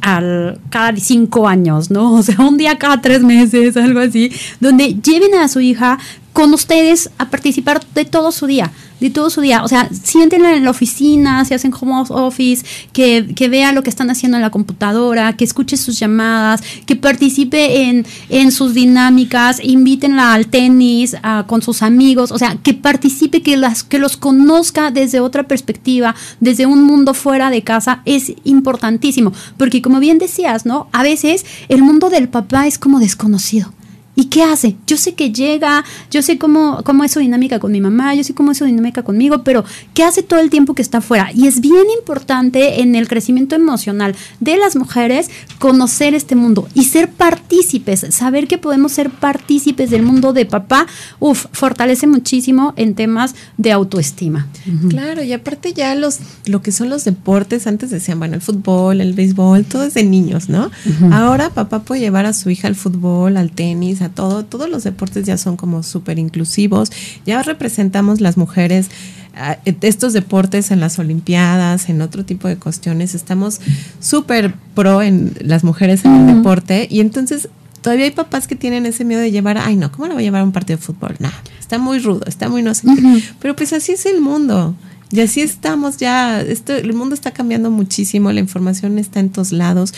[0.00, 2.14] al cada cinco años, ¿no?
[2.20, 5.98] O sea, un día cada tres meses, algo así, donde lleven a su hija
[6.32, 9.64] con ustedes a participar de todo su día de todo su día.
[9.64, 13.90] O sea, siéntenla en la oficina, si hacen home office, que, que vea lo que
[13.90, 19.60] están haciendo en la computadora, que escuche sus llamadas, que participe en, en sus dinámicas,
[19.62, 21.16] invítenla al tenis
[21.46, 26.14] con sus amigos, o sea, que participe, que, las, que los conozca desde otra perspectiva,
[26.40, 29.32] desde un mundo fuera de casa, es importantísimo.
[29.56, 30.88] Porque como bien decías, ¿no?
[30.92, 33.72] A veces el mundo del papá es como desconocido.
[34.14, 34.76] ¿Y qué hace?
[34.86, 38.24] Yo sé que llega, yo sé cómo, cómo es su dinámica con mi mamá, yo
[38.24, 41.30] sé cómo es su dinámica conmigo, pero ¿qué hace todo el tiempo que está afuera?
[41.34, 46.84] Y es bien importante en el crecimiento emocional de las mujeres conocer este mundo y
[46.84, 50.86] ser partícipes, saber que podemos ser partícipes del mundo de papá,
[51.18, 54.48] uf, fortalece muchísimo en temas de autoestima.
[54.88, 59.00] Claro, y aparte ya los, lo que son los deportes, antes decían, bueno, el fútbol,
[59.00, 60.70] el béisbol, todo es de niños, ¿no?
[61.12, 64.84] Ahora papá puede llevar a su hija al fútbol, al tenis, a todo, todos los
[64.84, 66.90] deportes ya son como súper inclusivos,
[67.26, 68.88] ya representamos las mujeres
[69.34, 73.60] ah, estos deportes en las Olimpiadas, en otro tipo de cuestiones, estamos
[74.00, 76.86] súper pro en las mujeres en el deporte.
[76.90, 77.48] Y entonces
[77.80, 80.26] todavía hay papás que tienen ese miedo de llevar, ay no, ¿cómo lo voy a
[80.26, 81.16] llevar a un partido de fútbol?
[81.18, 83.22] No, está muy rudo, está muy no sé qué.
[83.40, 84.74] Pero pues así es el mundo.
[85.12, 89.50] Y así estamos ya, esto, el mundo está cambiando muchísimo, la información está en todos
[89.50, 89.92] lados.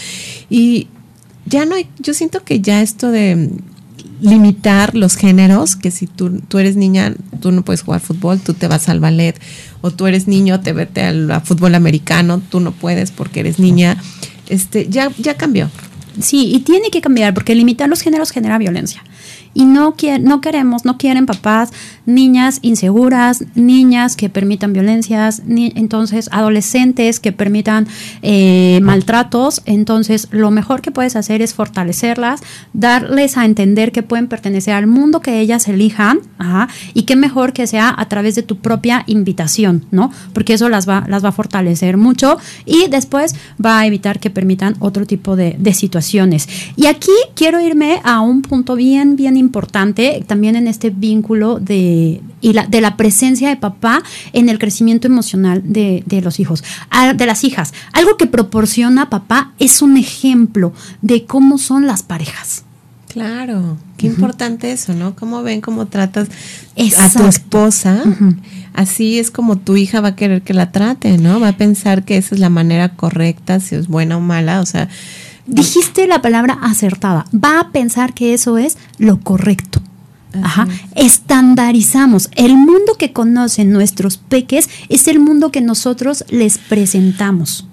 [0.49, 0.89] Y
[1.45, 3.51] ya no hay, yo siento que ya esto de
[4.23, 8.55] limitar los géneros, que si tú, tú eres niña, tú no puedes jugar fútbol, tú
[8.55, 9.39] te vas al ballet,
[9.81, 13.97] o tú eres niño, te vete al fútbol americano, tú no puedes porque eres niña,
[14.49, 15.71] este, ya, ya cambió.
[16.21, 19.03] Sí, y tiene que cambiar porque limitar los géneros genera violencia
[19.55, 21.71] y no, no queremos, no quieren papás,
[22.07, 27.87] niñas inseguras, niñas que permitan violencias, ni, entonces adolescentes que permitan
[28.23, 29.63] eh, maltratos.
[29.65, 32.41] Entonces, lo mejor que puedes hacer es fortalecerlas,
[32.73, 36.21] darles a entender que pueden pertenecer al mundo que ellas elijan,
[36.93, 40.11] y qué mejor que sea a través de tu propia invitación, ¿no?
[40.33, 42.37] Porque eso las va, las va a fortalecer mucho
[42.67, 43.35] y después
[43.65, 46.49] va a evitar que permitan otro tipo de, de situaciones.
[46.77, 51.92] Y aquí quiero irme a un punto bien, bien importante también en este vínculo de,
[52.41, 54.03] y la, de la presencia de papá
[54.33, 56.65] en el crecimiento emocional de, los hijos,
[57.15, 57.73] de las hijas.
[57.93, 62.65] Algo que proporciona papá es un ejemplo de cómo son las parejas.
[63.09, 65.15] Claro, qué importante eso, ¿no?
[65.15, 66.29] Cómo ven, cómo tratas
[66.99, 68.03] a tu esposa.
[68.73, 71.39] Así es como tu hija va a querer que la trate, ¿no?
[71.39, 74.67] Va a pensar que esa es la manera correcta, si es buena o mala, o
[74.67, 74.89] sea,
[75.47, 77.27] dijiste la palabra acertada.
[77.35, 79.83] Va a pensar que eso es lo correcto.
[80.43, 80.69] Ajá.
[80.95, 82.31] Estandarizamos.
[82.37, 87.67] El mundo que conocen nuestros peques es el mundo que nosotros les presentamos.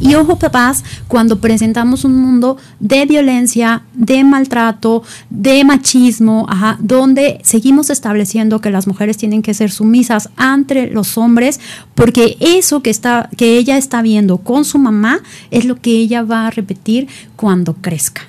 [0.00, 6.46] Y ojo, papás, cuando presentamos un mundo de violencia, de maltrato, de machismo,
[6.78, 11.60] donde seguimos estableciendo que las mujeres tienen que ser sumisas ante los hombres,
[11.94, 16.22] porque eso que está, que ella está viendo con su mamá es lo que ella
[16.22, 18.27] va a repetir cuando crezca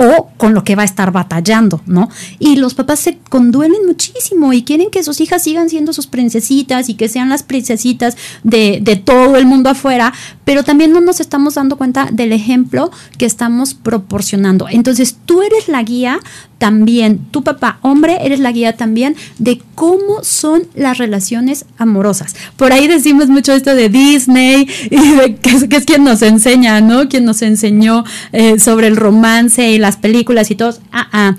[0.00, 2.08] o con lo que va a estar batallando, ¿no?
[2.38, 6.88] Y los papás se conduelen muchísimo y quieren que sus hijas sigan siendo sus princesitas
[6.88, 11.18] y que sean las princesitas de, de todo el mundo afuera, pero también no nos
[11.18, 14.68] estamos dando cuenta del ejemplo que estamos proporcionando.
[14.70, 16.20] Entonces tú eres la guía
[16.58, 22.34] también, tu papá, hombre, eres la guía también de cómo son las relaciones amorosas.
[22.56, 27.08] Por ahí decimos mucho esto de Disney, y que, es, quien nos enseña, ¿no?
[27.08, 30.76] Quien nos enseñó eh, sobre el romance y las películas y todo.
[30.92, 31.36] Ah, ah.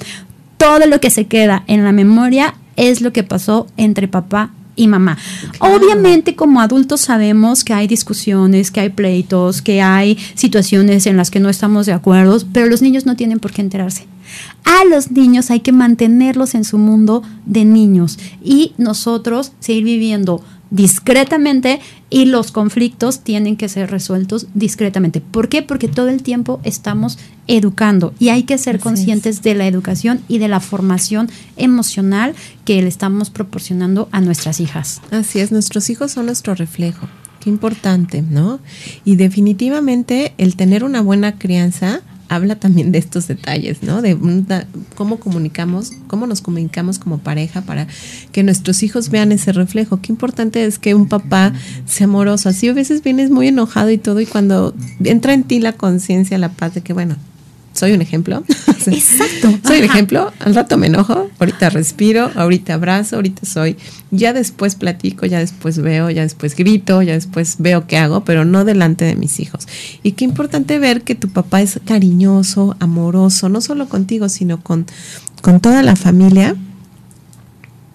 [0.58, 4.88] Todo lo que se queda en la memoria es lo que pasó entre papá y
[4.88, 5.18] mamá.
[5.60, 11.30] Obviamente como adultos sabemos que hay discusiones, que hay pleitos, que hay situaciones en las
[11.30, 14.06] que no estamos de acuerdo, pero los niños no tienen por qué enterarse.
[14.64, 20.42] A los niños hay que mantenerlos en su mundo de niños y nosotros seguir viviendo
[20.72, 25.22] discretamente y los conflictos tienen que ser resueltos discretamente.
[25.22, 25.62] ¿Por qué?
[25.62, 30.40] Porque todo el tiempo estamos educando y hay que ser conscientes de la educación y
[30.40, 32.34] de la formación emocional
[32.66, 35.02] que le estamos proporcionando a nuestras hijas.
[35.12, 37.08] Así es, nuestros hijos son nuestro reflejo.
[37.40, 38.60] Qué importante, ¿no?
[39.06, 44.02] Y definitivamente el tener una buena crianza habla también de estos detalles, ¿no?
[44.02, 44.18] De
[44.96, 47.88] cómo comunicamos, cómo nos comunicamos como pareja para
[48.32, 50.00] que nuestros hijos vean ese reflejo.
[50.02, 51.54] Qué importante es que un papá
[51.86, 52.50] sea amoroso.
[52.50, 56.38] Así a veces vienes muy enojado y todo y cuando entra en ti la conciencia,
[56.38, 57.18] la paz de que, bueno,
[57.74, 58.44] soy un ejemplo.
[58.88, 59.58] Exacto.
[59.66, 60.34] soy un ejemplo.
[60.40, 63.78] Al rato me enojo, ahorita respiro, ahorita abrazo, ahorita soy.
[64.12, 68.46] Ya después platico, ya después veo, ya después grito, ya después veo qué hago, pero
[68.46, 69.68] no delante de mis hijos.
[70.04, 74.86] Y qué importante ver que tu papá es cariñoso, amoroso, no solo contigo, sino con,
[75.42, 76.56] con toda la familia.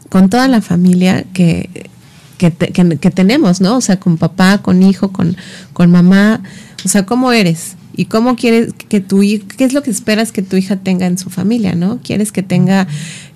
[0.08, 1.90] Con toda la familia que,
[2.38, 3.76] que, que tenemos, ¿no?
[3.76, 5.36] O sea, con papá, con hijo, con,
[5.72, 6.40] con mamá.
[6.84, 7.74] O sea, ¿cómo eres?
[7.96, 11.18] Y cómo quieres que tu qué es lo que esperas que tu hija tenga en
[11.18, 12.00] su familia, ¿no?
[12.02, 12.86] Quieres que tenga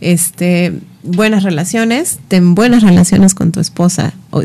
[0.01, 4.43] este buenas relaciones, ten buenas relaciones con tu esposa o,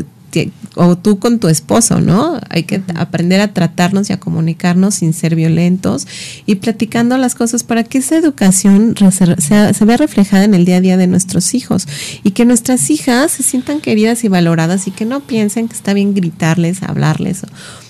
[0.76, 2.40] o tú con tu esposo, ¿no?
[2.48, 6.06] Hay que aprender a tratarnos y a comunicarnos sin ser violentos
[6.46, 10.80] y platicando las cosas para que esa educación se vea reflejada en el día a
[10.80, 11.86] día de nuestros hijos
[12.22, 15.92] y que nuestras hijas se sientan queridas y valoradas y que no piensen que está
[15.92, 17.83] bien gritarles, hablarles o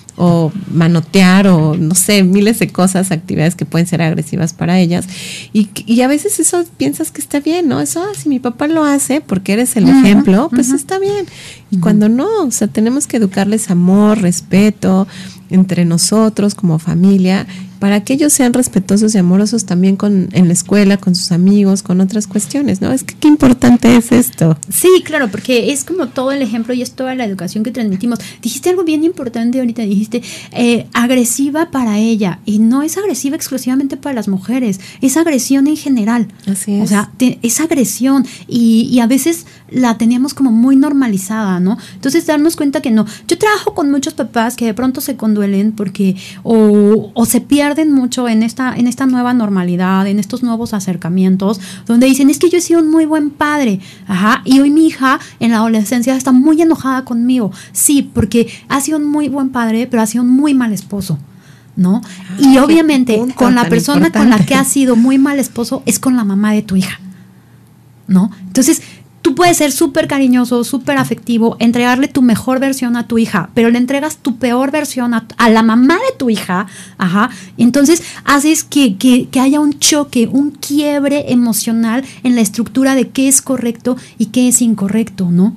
[0.71, 5.07] manotear o no sé, miles de cosas, actividades que pueden ser agresivas para ellas.
[5.51, 7.81] Y, y a veces eso piensas que está bien, ¿no?
[7.81, 11.25] Eso, ah, si mi papá lo hace porque eres el ejemplo, pues está bien.
[11.69, 15.07] Y cuando no, o sea, tenemos que educarles amor, respeto,
[15.49, 17.45] entre nosotros como familia
[17.79, 21.83] para que ellos sean respetuosos y amorosos también con, en la escuela, con sus amigos,
[21.83, 22.91] con otras cuestiones, ¿no?
[22.91, 24.57] Es que qué importante es esto.
[24.69, 28.19] Sí, claro, porque es como todo el ejemplo y es toda la educación que transmitimos.
[28.41, 33.97] Dijiste algo bien importante ahorita, dijiste eh, agresiva para ella y no es agresiva exclusivamente
[33.97, 36.27] para las mujeres, es agresión en general.
[36.47, 36.83] Así es.
[36.83, 41.77] O sea, es agresión y, y a veces la teníamos como muy normalizada, ¿no?
[41.95, 43.05] Entonces darnos cuenta que no.
[43.27, 47.64] Yo trabajo con muchos papás que de pronto se conduelen porque o, o se pierden
[47.87, 52.49] mucho en esta, en esta nueva normalidad, en estos nuevos acercamientos, donde dicen, es que
[52.49, 56.15] yo he sido un muy buen padre, ajá, y hoy mi hija en la adolescencia
[56.15, 57.51] está muy enojada conmigo.
[57.71, 61.17] Sí, porque ha sido un muy buen padre, pero ha sido un muy mal esposo.
[61.77, 62.01] ¿No?
[62.05, 65.99] Ah, y obviamente con la persona con la que ha sido muy mal esposo es
[65.99, 67.01] con la mamá de tu hija.
[68.07, 68.31] ¿No?
[68.47, 68.81] Entonces,
[69.25, 73.71] Tú puedes ser súper cariñoso, súper afectivo, entregarle tu mejor versión a tu hija, pero
[73.71, 76.67] le entregas tu peor versión a, la mamá de tu hija,
[76.99, 82.93] ajá, entonces haces que, que, que haya un choque, un quiebre emocional en la estructura
[82.93, 85.55] de qué es correcto y qué es incorrecto, ¿no?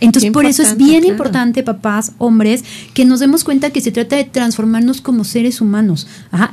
[0.00, 4.16] Entonces, por eso es bien importante, papás, hombres, que nos demos cuenta que se trata
[4.16, 6.06] de transformarnos como seres humanos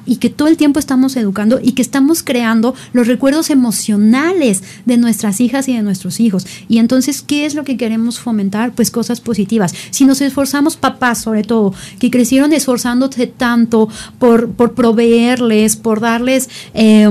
[0.05, 4.97] y que todo el tiempo estamos educando y que estamos creando los recuerdos emocionales de
[4.97, 6.45] nuestras hijas y de nuestros hijos.
[6.67, 8.71] Y entonces, ¿qué es lo que queremos fomentar?
[8.73, 9.73] Pues cosas positivas.
[9.89, 16.49] Si nos esforzamos, papás, sobre todo, que crecieron esforzándose tanto por, por proveerles, por darles...
[16.73, 17.09] Eh,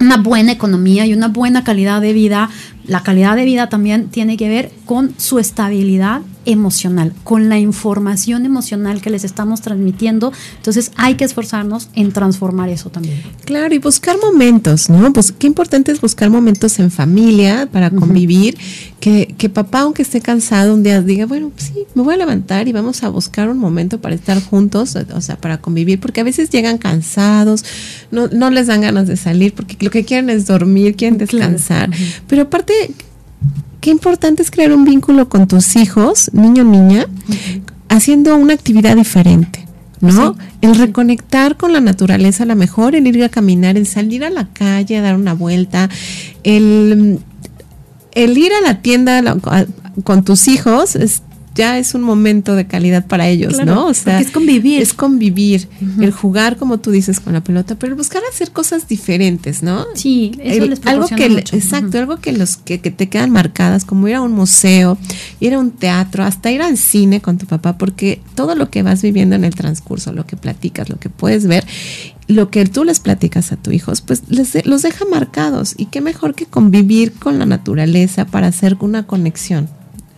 [0.00, 2.50] una buena economía y una buena calidad de vida,
[2.88, 8.46] la calidad de vida también tiene que ver con su estabilidad emocional, con la información
[8.46, 10.32] emocional que les estamos transmitiendo.
[10.56, 13.22] Entonces hay que esforzarnos en transformar eso también.
[13.44, 15.12] Claro, y buscar momentos, ¿no?
[15.12, 18.56] Pues qué importante es buscar momentos en familia para convivir,
[18.98, 22.16] que, que, papá, aunque esté cansado, un día diga, bueno, pues sí, me voy a
[22.16, 26.22] levantar y vamos a buscar un momento para estar juntos, o sea, para convivir, porque
[26.22, 27.64] a veces llegan cansados,
[28.10, 31.90] no, no les dan ganas de salir, porque lo que quieren es dormir, quieren descansar.
[32.26, 32.72] Pero aparte,
[33.80, 37.06] qué importante es crear un vínculo con tus hijos, niño niña,
[37.88, 39.66] haciendo una actividad diferente.
[40.00, 40.36] ¿no?
[40.60, 44.30] El reconectar con la naturaleza, a lo mejor el ir a caminar, el salir a
[44.30, 45.88] la calle, a dar una vuelta,
[46.44, 47.18] el,
[48.12, 49.36] el ir a la tienda
[50.04, 51.22] con tus hijos, es,
[51.58, 53.88] ya es un momento de calidad para ellos, ¿no?
[53.88, 54.80] O sea, es convivir.
[54.80, 55.68] Es convivir,
[56.00, 59.84] el jugar, como tú dices, con la pelota, pero buscar hacer cosas diferentes, ¿no?
[59.94, 64.14] Sí, eso les algo que Exacto, algo que, los, que, te quedan marcadas, como ir
[64.14, 64.98] a un museo,
[65.40, 68.84] ir a un teatro, hasta ir al cine con tu papá, porque todo lo que
[68.84, 71.66] vas viviendo en el transcurso, lo que platicas, lo que puedes ver,
[72.28, 75.74] lo que tú les platicas a tus hijos, pues les los deja marcados.
[75.76, 79.68] Y qué mejor que convivir con la naturaleza para hacer una conexión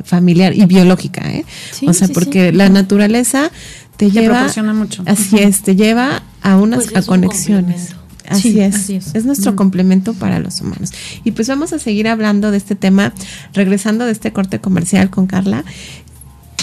[0.04, 1.44] familiar y biológica, ¿eh?
[1.86, 3.50] o sea, porque la naturaleza
[3.96, 5.02] te, lleva, proporciona mucho.
[5.06, 7.94] Así es, te lleva a unas pues conexiones.
[8.30, 8.88] Así, es.
[8.88, 9.24] es.
[9.24, 10.92] nuestro complemento para los humanos.
[11.24, 13.12] Y pues vamos a seguir hablando de este tema,
[13.52, 15.64] regresando de este corte comercial con Carla.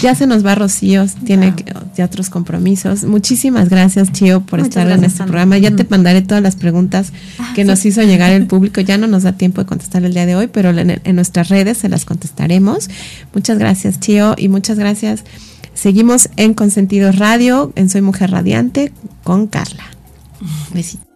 [0.00, 1.52] Ya se nos va Rocío, tiene
[1.96, 3.04] ya otros compromisos.
[3.04, 5.58] Muchísimas gracias, Chio, por estar en este programa.
[5.58, 8.80] Ya te mandaré todas las preguntas ah, que nos hizo llegar el público.
[8.80, 11.48] Ya no nos da tiempo de contestar el día de hoy, pero en, en nuestras
[11.48, 12.88] redes se las contestaremos.
[13.34, 15.24] Muchas gracias, Chio, y muchas gracias.
[15.74, 18.92] Seguimos en Consentidos Radio, en Soy Mujer Radiante,
[19.24, 19.84] con Carla.
[20.74, 21.06] Besitos.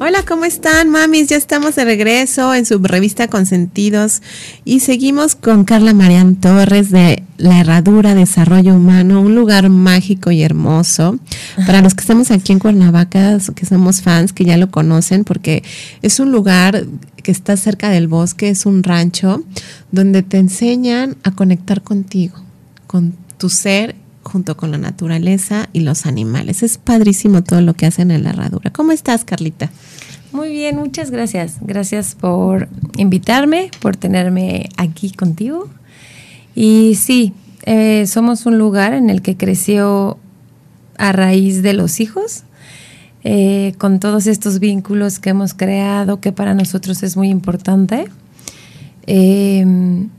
[0.00, 1.26] Hola, ¿cómo están, mamis?
[1.26, 4.22] Ya estamos de regreso en su revista Consentidos
[4.64, 10.44] y seguimos con Carla Marian Torres de La Herradura Desarrollo Humano, un lugar mágico y
[10.44, 11.18] hermoso.
[11.66, 15.64] Para los que estamos aquí en Cuernavaca, que somos fans, que ya lo conocen, porque
[16.00, 19.42] es un lugar que está cerca del bosque, es un rancho
[19.90, 22.36] donde te enseñan a conectar contigo,
[22.86, 23.96] con tu ser
[24.28, 26.62] junto con la naturaleza y los animales.
[26.62, 28.70] Es padrísimo todo lo que hacen en la herradura.
[28.72, 29.70] ¿Cómo estás, Carlita?
[30.30, 31.56] Muy bien, muchas gracias.
[31.62, 35.68] Gracias por invitarme, por tenerme aquí contigo.
[36.54, 37.32] Y sí,
[37.64, 40.18] eh, somos un lugar en el que creció
[40.98, 42.44] a raíz de los hijos,
[43.24, 48.06] eh, con todos estos vínculos que hemos creado, que para nosotros es muy importante.
[49.06, 50.10] Em,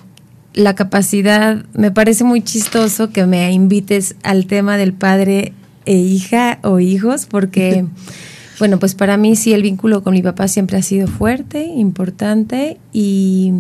[0.54, 5.54] la capacidad, me parece muy chistoso que me invites al tema del padre
[5.86, 7.86] e hija o hijos, porque,
[8.60, 12.78] bueno, pues para mí sí el vínculo con mi papá siempre ha sido fuerte, importante
[12.92, 13.54] y,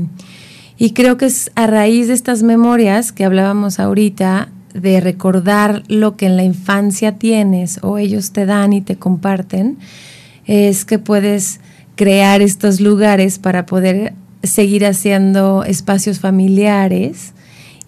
[0.78, 6.16] y creo que es a raíz de estas memorias que hablábamos ahorita, de recordar lo
[6.16, 9.78] que en la infancia tienes o ellos te dan y te comparten,
[10.46, 11.60] es que puedes
[11.96, 14.14] crear estos lugares para poder
[14.44, 17.34] seguir haciendo espacios familiares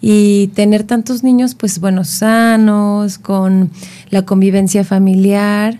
[0.00, 3.70] y tener tantos niños, pues bueno, sanos, con
[4.10, 5.78] la convivencia familiar.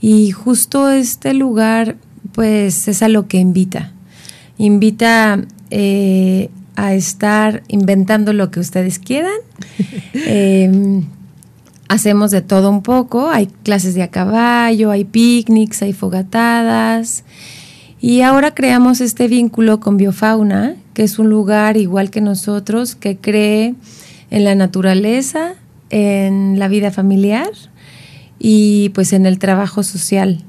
[0.00, 1.96] Y justo este lugar,
[2.32, 3.92] pues es a lo que invita.
[4.56, 9.36] Invita eh, a estar inventando lo que ustedes quieran.
[10.14, 11.04] Em,
[11.88, 13.28] hacemos de todo un poco.
[13.28, 17.24] Hay clases de a caballo, hay picnics, hay fogatadas.
[18.06, 23.16] Y ahora creamos este vínculo con Biofauna, que es un lugar igual que nosotros, que
[23.16, 23.74] cree
[24.30, 25.54] en la naturaleza,
[25.90, 27.50] en la vida familiar
[28.38, 30.44] y pues en el trabajo social,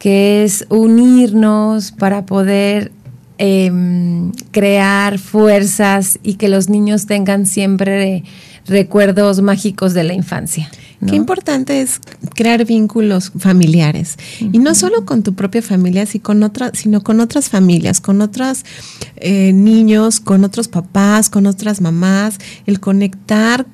[0.00, 2.90] que es unirnos para poder
[3.38, 8.24] em, crear fuerzas y que los niños tengan siempre
[8.66, 10.68] recuerdos mágicos de la infancia.
[11.06, 12.00] Qué importante es
[12.34, 14.16] crear vínculos familiares.
[14.40, 18.20] Y no solo con tu propia familia, sino con, otras, sino con otras familias, con
[18.20, 18.64] otros
[19.16, 22.38] eh, niños, con otros papás, con otras mamás.
[22.66, 23.66] El conectar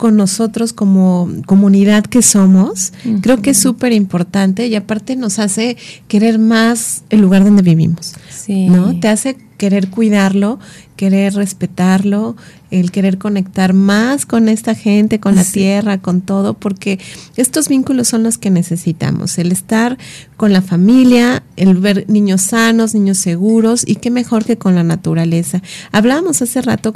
[0.00, 5.76] con nosotros como comunidad que somos, creo que es súper importante y aparte nos hace
[6.08, 8.14] querer más el lugar donde vivimos.
[8.50, 8.98] ¿No?
[8.98, 10.58] Te hace querer cuidarlo,
[10.96, 12.34] querer respetarlo,
[12.70, 16.98] el querer conectar más con esta gente, con la tierra, con todo, porque
[17.36, 19.98] estos vínculos son los que necesitamos, el estar
[20.36, 24.82] con la familia, el ver niños sanos, niños seguros y qué mejor que con la
[24.82, 25.62] naturaleza.
[25.92, 26.94] Hablábamos hace rato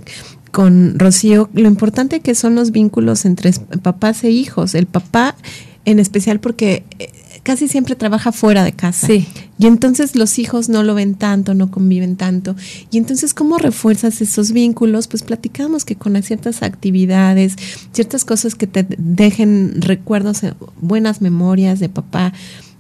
[0.51, 3.53] con Rocío lo importante que son los vínculos entre
[3.83, 5.37] papás e hijos, el papá
[5.85, 7.11] en especial porque eh,
[7.45, 9.07] casi siempre trabaja fuera de casa.
[9.07, 9.29] Sí.
[9.59, 12.57] Y entonces los hijos no lo ven tanto, no conviven tanto.
[12.91, 15.07] Y entonces, ¿cómo refuerzas esos vínculos?
[15.07, 17.57] Pues platicamos que con ciertas actividades,
[17.93, 22.33] ciertas cosas que te dejen recuerdos, eh, buenas memorias de papá,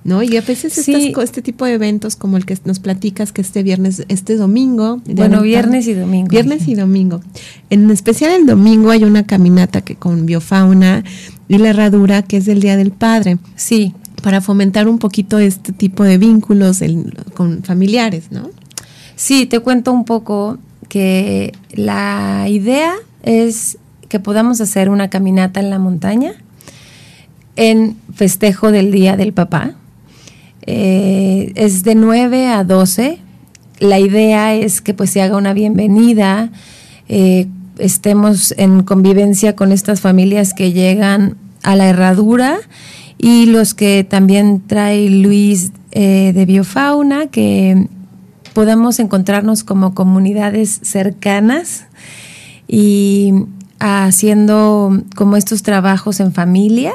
[0.02, 0.22] ¿no?
[0.22, 4.04] Y a veces este tipo de eventos como el que nos platicas que este viernes,
[4.08, 5.02] este domingo.
[5.04, 6.28] Bueno, viernes y domingo.
[6.28, 7.20] Viernes y domingo.
[7.68, 11.04] En especial el domingo hay una caminata que con biofauna
[11.48, 13.38] y la herradura que es del Día del Padre.
[13.56, 13.94] Sí
[14.24, 16.82] para fomentar un poquito este tipo de vínculos
[17.34, 18.48] con familiares, ¿no?
[19.16, 20.56] Sí, te cuento un poco
[20.88, 23.76] que la idea es
[24.08, 26.32] que podamos hacer una caminata en la montaña
[27.56, 29.74] en festejo del Día del Papá.
[30.62, 33.18] Eh, es de 9 a 12.
[33.78, 36.48] La idea es que pues se haga una bienvenida,
[37.10, 37.46] eh,
[37.76, 42.58] estemos en convivencia con estas familias que llegan a la herradura
[43.24, 47.88] y los que también trae Luis eh, de Biofauna, que
[48.52, 51.86] podamos encontrarnos como comunidades cercanas
[52.68, 53.32] y
[53.78, 56.92] haciendo como estos trabajos en familia.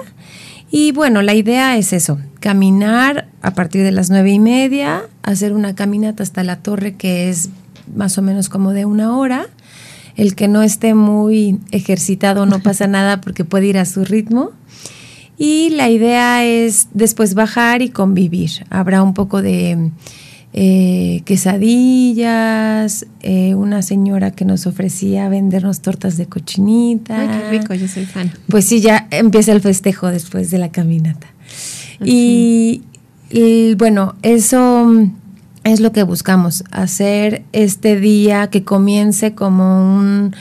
[0.69, 5.51] Y bueno, la idea es eso, caminar a partir de las nueve y media, hacer
[5.51, 7.49] una caminata hasta la torre que es
[7.95, 9.47] más o menos como de una hora.
[10.15, 14.51] El que no esté muy ejercitado no pasa nada porque puede ir a su ritmo.
[15.41, 18.51] Y la idea es después bajar y convivir.
[18.69, 19.89] Habrá un poco de
[20.51, 27.21] eh, quesadillas, eh, una señora que nos ofrecía vendernos tortas de cochinita.
[27.21, 28.33] Ay, qué rico, yo soy fan.
[28.49, 31.27] Pues sí, ya empieza el festejo después de la caminata.
[32.03, 32.81] Y,
[33.77, 34.91] bueno, eso
[35.63, 40.31] es lo que buscamos, hacer este día que comience como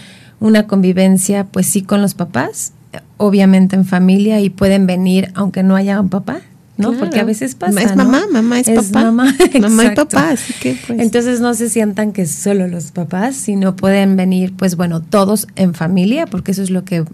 [0.40, 2.72] una convivencia, pues sí, con los papás,
[3.16, 6.40] obviamente en familia y pueden venir aunque no haya un papá,
[6.76, 6.92] ¿no?
[6.92, 7.82] Porque a veces pasa.
[7.82, 9.05] Es mamá, mamá es, papá.
[9.05, 11.01] Mamá, mamá y papá, así que pues.
[11.01, 15.74] Entonces no se sientan que solo los papás, sino pueden venir, pues bueno, todos en
[15.74, 17.05] familia, porque eso es lo que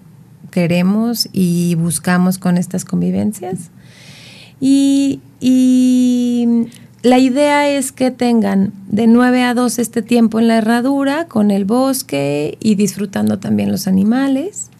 [0.50, 3.70] queremos y buscamos con estas convivencias.
[4.60, 6.68] Y, y
[7.02, 11.50] la idea es que tengan de 9 a 2 este tiempo en la herradura, con
[11.50, 14.70] el bosque y disfrutando también los animales.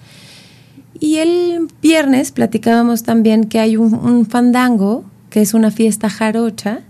[0.98, 6.80] Y el viernes platicábamos también que hay un, fandango, que es una fiesta jarocha,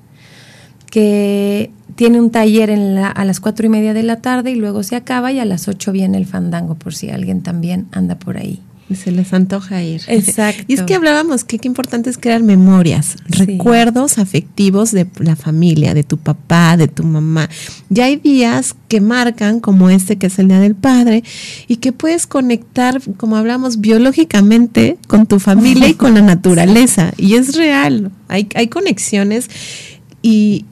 [0.91, 4.83] que tiene un taller en a las cuatro y media de la tarde y luego
[4.83, 8.37] se acaba y a las ocho viene el fandango, por si alguien también anda por
[8.37, 8.61] ahí.
[8.93, 10.03] Se les antoja ir.
[10.09, 10.65] Exacto.
[10.69, 15.95] Y es que hablábamos que qué importante es crear memorias, recuerdos afectivos de la familia,
[15.95, 17.49] de tu papá, de tu mamá.
[17.89, 21.25] Ya hay días que marcan, como este que es el Día del Padre,
[21.67, 27.13] y que puedes conectar, como hablamos, biológicamente con tu familia y con la naturaleza.
[27.17, 29.49] Y es real, hay, hay conexiones
[30.21, 30.67] y,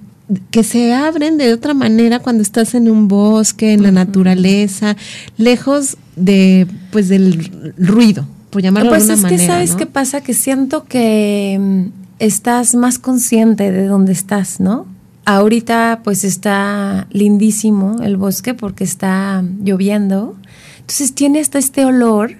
[0.50, 4.96] que se abren de otra manera cuando estás en un bosque, en la naturaleza,
[5.36, 9.36] lejos de pues del ruido, por llamarlo pues de alguna manera.
[9.36, 11.84] Pues es que sabes qué pasa que siento que mm,
[12.18, 14.86] estás más consciente de dónde estás, ¿no?
[15.24, 20.36] ahorita pues está lindísimo el bosque porque está lloviendo.
[20.80, 22.32] Entonces tiene hasta este olor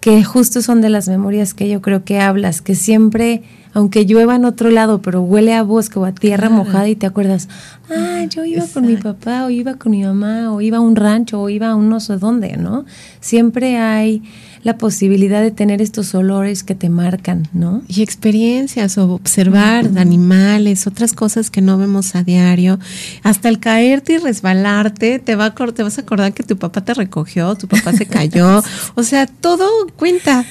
[0.00, 3.42] que justo son de las memorias que yo creo que hablas, que siempre,
[3.72, 7.06] aunque llueva en otro lado, pero huele a bosque o a tierra mojada y te
[7.06, 7.48] acuerdas,
[7.90, 10.96] ah, yo iba con mi papá o iba con mi mamá o iba a un
[10.96, 12.84] rancho o iba a un no sé dónde, ¿no?
[13.20, 14.22] Siempre hay
[14.62, 17.82] la posibilidad de tener estos olores que te marcan, ¿no?
[17.88, 22.78] Y experiencias o observar animales, otras cosas que no vemos a diario.
[23.22, 26.84] Hasta el caerte y resbalarte, te, va a, te vas a acordar que tu papá
[26.84, 28.62] te recogió, tu papá se cayó.
[28.94, 30.44] o sea, todo cuenta.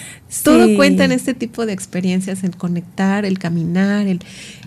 [0.44, 4.20] Todo cuenta en este tipo de experiencias, el conectar, el caminar, el,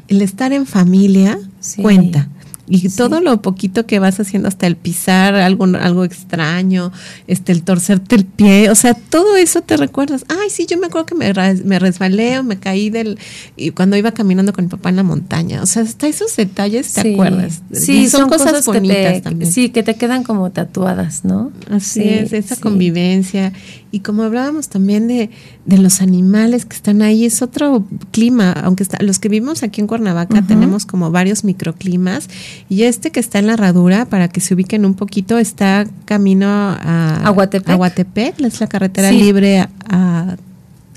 [0.08, 1.38] el estar en familia,
[1.80, 2.28] cuenta.
[2.68, 6.92] Y todo lo poquito que vas haciendo hasta el pisar algo, algo extraño,
[7.26, 10.24] este, el torcerte el pie, o sea, todo eso te recuerdas.
[10.28, 11.32] Ay, sí, yo me acuerdo que me,
[11.64, 13.18] me resbalé o me caí del,
[13.56, 15.62] y cuando iba caminando con mi papá en la montaña.
[15.62, 17.62] O sea, hasta esos detalles te acuerdas.
[17.72, 19.50] Sí, son, cosas, bonitas también.
[19.50, 21.50] Sí, que te quedan como tatuadas, ¿no?
[21.68, 23.52] Así es, esa convivencia.
[23.94, 25.28] Y como hablábamos también de,
[25.66, 29.82] de, los animales que están ahí, es otro clima, aunque está, los que vivimos aquí
[29.82, 32.30] en Cuernavaca tenemos como varios microclimas
[32.70, 36.46] y este que está en la herradura, para que se ubiquen un poquito, está camino
[36.48, 40.36] a Aguatepec, es la carretera libre a,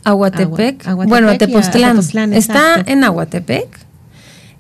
[0.06, 0.96] Aguatepec.
[1.06, 2.00] bueno, a Tepoztlán.
[2.32, 3.78] está en Aguatepec,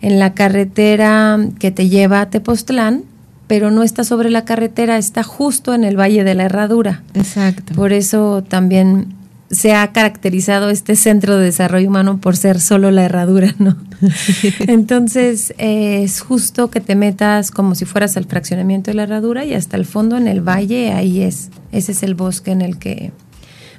[0.02, 3.14] en la carretera que te lleva a Tepoztlán
[3.48, 7.04] pero no está sobre la carretera, está justo en el Valle de la Herradura.
[7.14, 7.74] Exacto.
[7.76, 9.16] Por eso también
[9.52, 13.78] se ha caracterizado este centro de desarrollo humano por ser solo la herradura, ¿no?
[14.68, 19.46] Entonces eh, es justo que te metas como si fueras al fraccionamiento de la herradura
[19.46, 22.78] y hasta el fondo en el valle, ahí es, ese es el bosque en el
[22.80, 23.12] que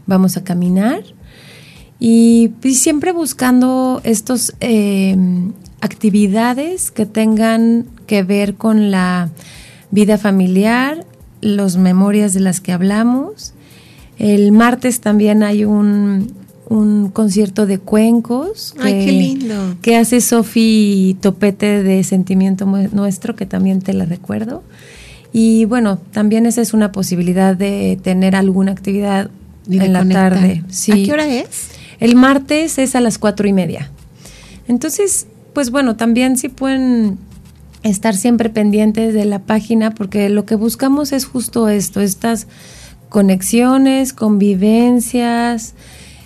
[0.06, 1.02] vamos a caminar.
[1.98, 5.16] Y, siempre buscando estos eh,
[5.86, 9.30] actividades que tengan que ver con la
[9.90, 11.06] vida familiar,
[11.40, 13.54] las memorias de las que hablamos.
[14.18, 16.34] El martes también hay un,
[17.12, 24.64] concierto de cuencos que, hace Sofi Topete de Sentimiento Nuestro, que también te la recuerdo.
[25.32, 29.30] Y bueno, también esa es una posibilidad de tener alguna actividad
[29.70, 30.64] en la tarde.
[30.66, 31.68] ¿A qué hora es?
[32.00, 33.90] El martes es a las cuatro y media.
[34.68, 35.26] Entonces,
[35.56, 37.16] pues bueno, también sí pueden
[37.82, 42.46] estar siempre pendientes de la página porque lo que buscamos es justo esto, estas
[43.08, 45.72] conexiones, convivencias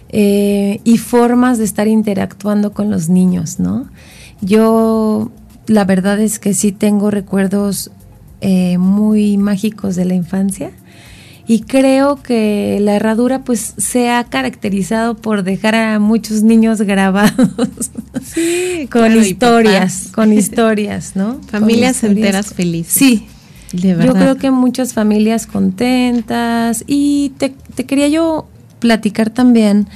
[0.08, 3.86] eh, y formas de estar interactuando con los niños, ¿no?
[4.40, 5.30] Yo
[5.68, 7.92] la verdad es que sí tengo recuerdos
[8.40, 10.72] eh, muy mágicos de la infancia
[11.46, 17.92] y creo que la herradura pues se ha caracterizado por dejar a muchos niños grabados
[18.90, 21.40] con historias, con historias, ¿no?
[21.50, 22.92] Familias enteras felices.
[22.92, 23.26] Sí,
[23.72, 24.06] de verdad.
[24.06, 28.48] Yo creo que muchas familias contentas y te, te quería yo
[28.80, 29.86] platicar también,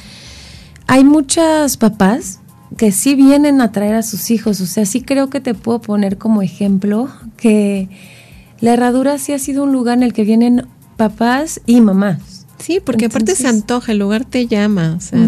[0.87, 2.41] hay muchas papás
[2.77, 5.81] que sí vienen a traer a sus hijos, o sea, sí creo que te puedo
[5.81, 7.89] poner como ejemplo que
[8.61, 10.67] la herradura sí ha sido un lugar en el que vienen
[10.97, 12.34] papás y mamás.
[12.59, 15.27] Sí, porque aparte se antoja, el lugar te llama, o sea,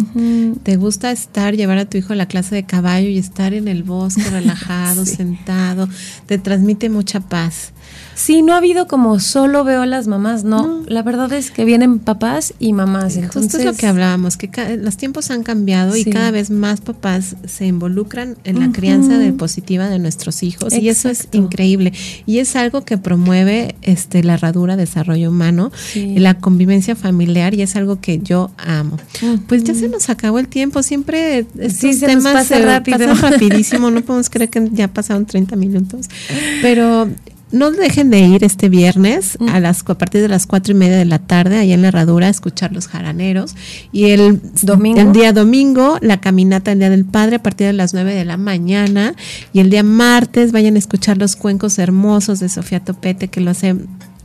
[0.63, 3.69] te gusta estar, llevar a tu hijo a la clase de caballo y estar en
[3.69, 5.89] el bosque relajado, sentado,
[6.27, 7.73] te transmite mucha paz.
[8.17, 10.83] Sí, no ha habido como solo veo a las mamás, no.
[10.87, 13.17] La verdad es que vienen papás y mamás.
[13.17, 16.81] Entonces, Justo es lo que hablábamos, que los tiempos han cambiado y cada vez más
[16.81, 21.93] papás se involucran en la crianza de positiva de nuestros hijos y eso es increíble.
[22.25, 27.77] Y es algo que promueve este la herradura desarrollo humano, la convivencia familiar y es
[27.77, 28.97] algo que yo amo.
[29.47, 32.99] Pues ya se nos acabó el tiempo, siempre estos temas pasa rápido.
[32.99, 36.07] pasan rapidísimo, no podemos creer que ya pasaron 30 minutos.
[36.63, 37.11] Pero
[37.57, 39.49] no dejen de ir este viernes mm.
[39.49, 41.89] a las a partir de las cuatro y media de la tarde allá en la
[41.89, 43.55] herradura a escuchar los jaraneros
[43.93, 47.73] y el domingo el día domingo la caminata el día del padre a partir de
[47.73, 49.15] las nueve de la mañana
[49.53, 53.51] y el día martes vayan a escuchar los cuencos hermosos de Sofía Topete que lo
[53.51, 53.77] hace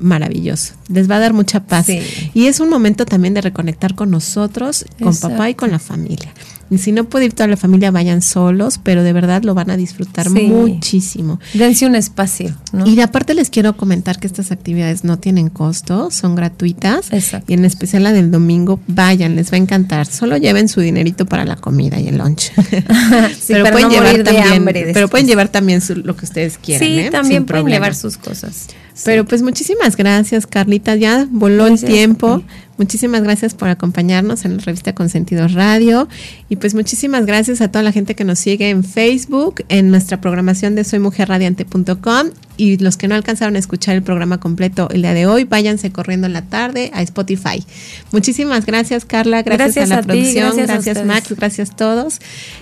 [0.01, 0.73] maravilloso.
[0.89, 1.87] Les va a dar mucha paz.
[1.89, 6.33] Y es un momento también de reconectar con nosotros, con papá y con la familia.
[6.71, 9.69] Y si no puede ir toda la familia, vayan solos, pero de verdad lo van
[9.69, 11.37] a disfrutar muchísimo.
[11.53, 12.55] Dense un espacio.
[12.85, 17.09] Y aparte les quiero comentar que estas actividades no tienen costo, son gratuitas.
[17.45, 20.05] Y en especial la del domingo, vayan, les va a encantar.
[20.05, 22.53] Solo lleven su dinerito para la comida y el lunch.
[23.47, 26.87] pero, pueden llevar también, pero pueden llevar también lo que ustedes quieran.
[26.87, 27.09] Sí, ¿eh?
[27.11, 28.67] también pueden llevar sus cosas.
[29.03, 30.95] Pero pues muchísimas gracias, Carlita.
[30.95, 32.43] Ya voló el tiempo.
[32.81, 36.09] Muchísimas gracias por acompañarnos en la revista Consentidos Radio.
[36.49, 40.19] Y pues muchísimas gracias a toda la gente que nos sigue en Facebook, en nuestra
[40.19, 42.31] programación de soymujerradiante.com.
[42.57, 45.91] Y los que no alcanzaron a escuchar el programa completo el día de hoy, váyanse
[45.91, 47.63] corriendo en la tarde a Spotify.
[48.11, 49.43] Muchísimas gracias, Carla.
[49.43, 50.57] Gracias, a la producción.
[50.57, 51.35] gracias, Max.
[51.37, 52.19] Gracias a todos.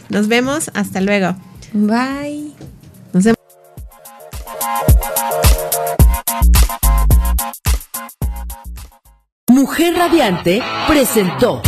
[0.09, 0.69] Nos vemos.
[0.73, 1.37] Hasta luego.
[1.71, 2.51] Bye.
[3.13, 3.39] Nos vemos.
[9.49, 11.63] Mujer Radiante presentó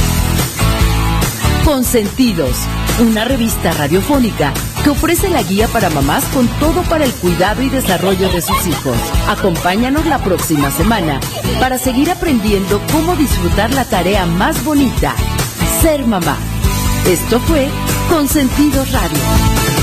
[1.65, 2.55] Consentidos,
[2.99, 4.53] una revista radiofónica
[4.84, 8.67] que ofrece la guía para mamás con todo para el cuidado y desarrollo de sus
[8.67, 8.95] hijos.
[9.27, 11.19] Acompáñanos la próxima semana
[11.59, 15.15] para seguir aprendiendo cómo disfrutar la tarea más bonita,
[15.82, 16.38] ser mamá.
[17.07, 17.67] Esto fue
[18.11, 19.80] Consentidos Radio.